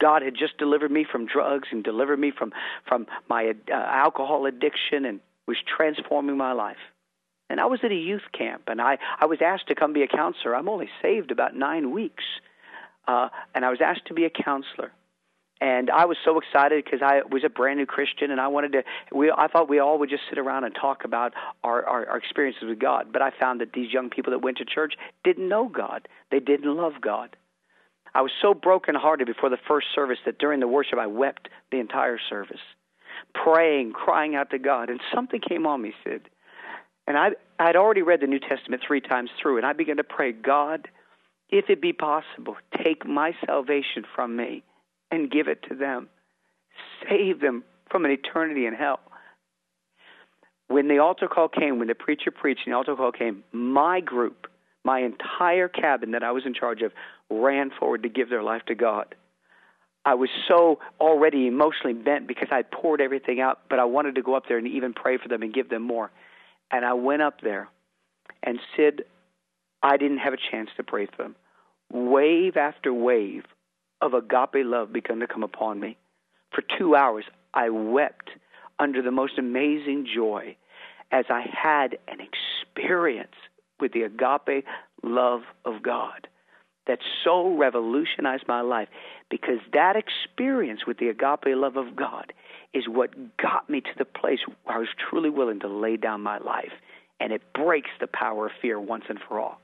[0.00, 2.52] God had just delivered me from drugs and delivered me from
[2.86, 6.76] from my uh, alcohol addiction and was transforming my life.
[7.48, 10.02] And I was at a youth camp, and I I was asked to come be
[10.02, 10.54] a counselor.
[10.54, 12.24] I'm only saved about nine weeks,
[13.08, 14.92] uh, and I was asked to be a counselor.
[15.60, 18.72] And I was so excited because I was a brand new Christian, and I wanted
[18.72, 18.84] to.
[19.10, 21.32] We I thought we all would just sit around and talk about
[21.64, 23.06] our, our our experiences with God.
[23.10, 24.94] But I found that these young people that went to church
[25.24, 26.08] didn't know God.
[26.30, 27.36] They didn't love God.
[28.14, 31.78] I was so brokenhearted before the first service that during the worship I wept the
[31.78, 32.60] entire service,
[33.34, 34.90] praying, crying out to God.
[34.90, 36.28] And something came on me, Sid.
[37.06, 40.04] And I I'd already read the New Testament three times through, and I began to
[40.04, 40.88] pray, God,
[41.48, 44.62] if it be possible, take my salvation from me
[45.10, 46.08] and give it to them.
[47.08, 49.00] Save them from an eternity in hell.
[50.68, 54.00] When the altar call came, when the preacher preached and the altar call came, my
[54.00, 54.48] group,
[54.84, 56.92] my entire cabin that I was in charge of,
[57.30, 59.14] ran forward to give their life to God.
[60.04, 64.22] I was so already emotionally bent because I poured everything out, but I wanted to
[64.22, 66.10] go up there and even pray for them and give them more.
[66.70, 67.68] And I went up there,
[68.42, 69.04] and Sid,
[69.82, 71.36] I didn't have a chance to pray for them.
[71.92, 73.44] Wave after wave
[74.00, 75.96] of agape love began to come upon me.
[76.52, 77.24] For two hours,
[77.54, 78.30] I wept
[78.78, 80.56] under the most amazing joy
[81.10, 83.34] as I had an experience
[83.80, 84.64] with the agape
[85.02, 86.28] love of God
[86.86, 88.88] that so revolutionized my life
[89.30, 92.32] because that experience with the agape love of God
[92.74, 96.20] is what got me to the place where I was truly willing to lay down
[96.20, 96.72] my life.
[97.18, 99.60] And it breaks the power of fear once and for all.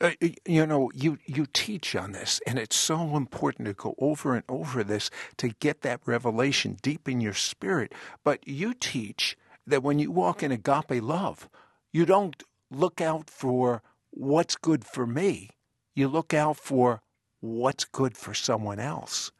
[0.00, 0.12] Uh,
[0.46, 4.44] you know, you, you teach on this, and it's so important to go over and
[4.48, 7.92] over this to get that revelation deep in your spirit.
[8.24, 9.36] But you teach
[9.66, 11.50] that when you walk in agape love,
[11.92, 15.50] you don't look out for what's good for me,
[15.94, 17.02] you look out for
[17.40, 19.30] what's good for someone else.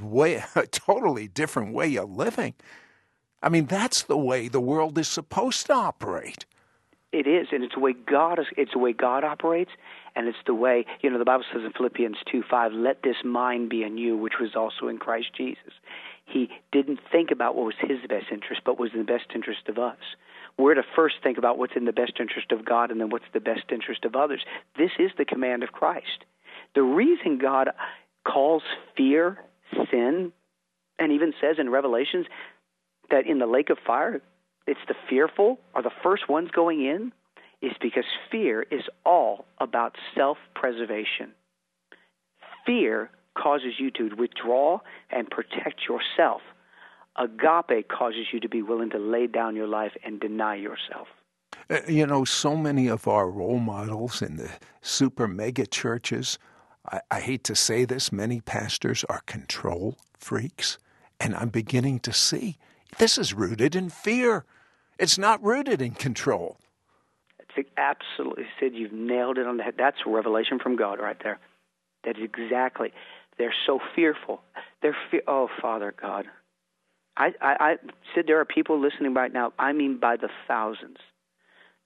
[0.00, 2.54] Way, a totally different way of living.
[3.42, 6.44] I mean, that's the way the world is supposed to operate.
[7.16, 8.44] It is, and it's the way God is.
[8.58, 9.70] It's the way God operates,
[10.14, 11.18] and it's the way you know.
[11.18, 14.54] The Bible says in Philippians two five, "Let this mind be in you, which was
[14.54, 15.72] also in Christ Jesus."
[16.26, 19.66] He didn't think about what was his best interest, but was in the best interest
[19.68, 19.96] of us.
[20.58, 23.30] We're to first think about what's in the best interest of God, and then what's
[23.32, 24.44] the best interest of others.
[24.76, 26.26] This is the command of Christ.
[26.74, 27.70] The reason God
[28.24, 28.62] calls
[28.94, 29.42] fear
[29.90, 30.32] sin,
[30.98, 32.26] and even says in Revelations
[33.08, 34.20] that in the lake of fire
[34.66, 37.12] it's the fearful are the first ones going in
[37.62, 41.32] is because fear is all about self preservation.
[42.64, 46.40] Fear causes you to withdraw and protect yourself.
[47.16, 51.08] Agape causes you to be willing to lay down your life and deny yourself.
[51.70, 54.50] Uh, you know, so many of our role models in the
[54.82, 56.38] super mega churches,
[56.90, 60.78] I, I hate to say this, many pastors are control freaks.
[61.18, 62.58] And I'm beginning to see
[62.98, 64.44] this is rooted in fear.
[64.98, 66.56] It's not rooted in control.
[67.76, 69.74] Absolutely, Sid, you've nailed it on the head.
[69.78, 71.38] That's revelation from God right there.
[72.04, 72.92] That's exactly.
[73.38, 74.42] They're so fearful.
[74.82, 76.26] They're fe- oh, Father God.
[77.16, 77.76] I, I, I
[78.14, 79.52] Sid, there are people listening right now.
[79.58, 80.98] I mean, by the thousands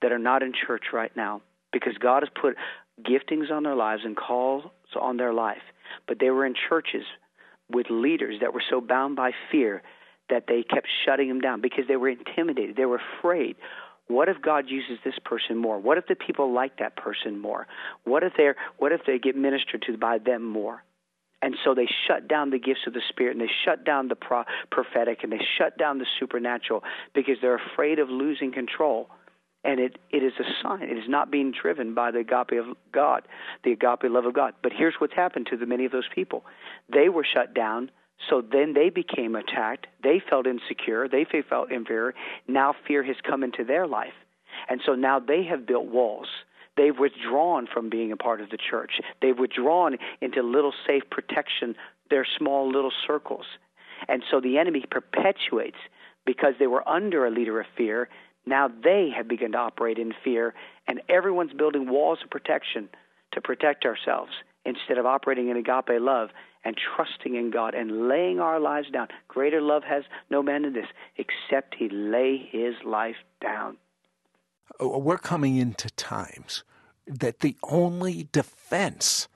[0.02, 1.42] that are not in church right now
[1.72, 2.56] because God has put
[3.02, 4.64] giftings on their lives and calls
[5.00, 5.62] on their life,
[6.08, 7.04] but they were in churches
[7.70, 9.82] with leaders that were so bound by fear
[10.30, 12.76] that they kept shutting them down because they were intimidated.
[12.76, 13.56] They were afraid.
[14.08, 15.78] What if God uses this person more?
[15.78, 17.68] What if the people like that person more?
[18.04, 20.82] What if they're what if they get ministered to by them more?
[21.42, 24.16] And so they shut down the gifts of the Spirit and they shut down the
[24.16, 26.82] pro- prophetic and they shut down the supernatural
[27.14, 29.08] because they're afraid of losing control.
[29.62, 30.82] And it, it is a sign.
[30.82, 33.22] It is not being driven by the agape of God,
[33.62, 34.54] the agape love of God.
[34.62, 36.44] But here's what's happened to the, many of those people.
[36.92, 37.90] They were shut down
[38.28, 39.86] so then they became attacked.
[40.02, 41.08] They felt insecure.
[41.08, 42.14] They felt inferior.
[42.46, 44.12] Now fear has come into their life.
[44.68, 46.28] And so now they have built walls.
[46.76, 49.00] They've withdrawn from being a part of the church.
[49.20, 51.74] They've withdrawn into little safe protection,
[52.10, 53.46] their small little circles.
[54.08, 55.76] And so the enemy perpetuates
[56.24, 58.08] because they were under a leader of fear.
[58.46, 60.54] Now they have begun to operate in fear,
[60.86, 62.88] and everyone's building walls of protection
[63.32, 64.32] to protect ourselves
[64.64, 66.30] instead of operating in agape love
[66.64, 69.08] and trusting in God and laying our lives down.
[69.28, 70.86] Greater love has no man than this,
[71.16, 73.76] except he lay his life down.
[74.82, 76.64] Uh, we're coming into times
[77.06, 79.28] that the only defense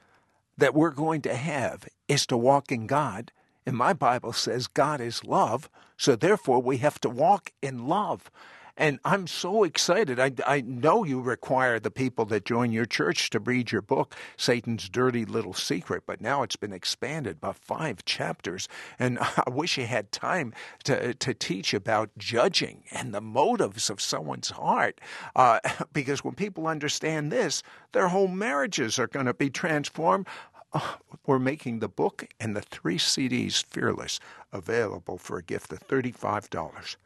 [0.57, 3.33] that we're going to have is to walk in God.
[3.67, 8.31] And my Bible says God is love, so therefore we have to walk in love.
[8.77, 10.19] And I'm so excited.
[10.19, 14.17] I, I know you require the people that join your church to read your book,
[14.37, 18.69] Satan's Dirty Little Secret, but now it's been expanded by five chapters.
[18.99, 20.53] And I wish you had time
[20.85, 25.01] to, to teach about judging and the motives of someone's heart.
[25.37, 25.61] Uh,
[25.93, 27.63] because when people understand this,
[27.93, 30.27] their whole marriages are going to be transformed.
[30.73, 30.97] Uh,
[31.27, 34.19] we're making the book and the three CDs, Fearless,
[34.53, 36.97] available for a gift of $35.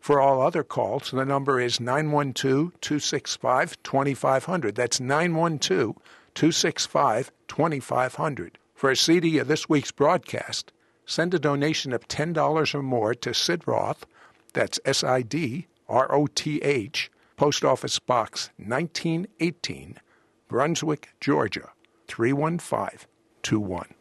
[0.00, 4.74] For all other calls, the number is 912 265 2500.
[4.74, 5.96] That's 912
[6.34, 8.58] 265 2500.
[8.74, 10.72] For a CD of this week's broadcast,
[11.06, 14.06] send a donation of $10 or more to Sid Roth,
[14.52, 19.98] that's S I D R O T H, Post Office Box 1918,
[20.48, 21.70] Brunswick, Georgia
[22.08, 23.94] 31521.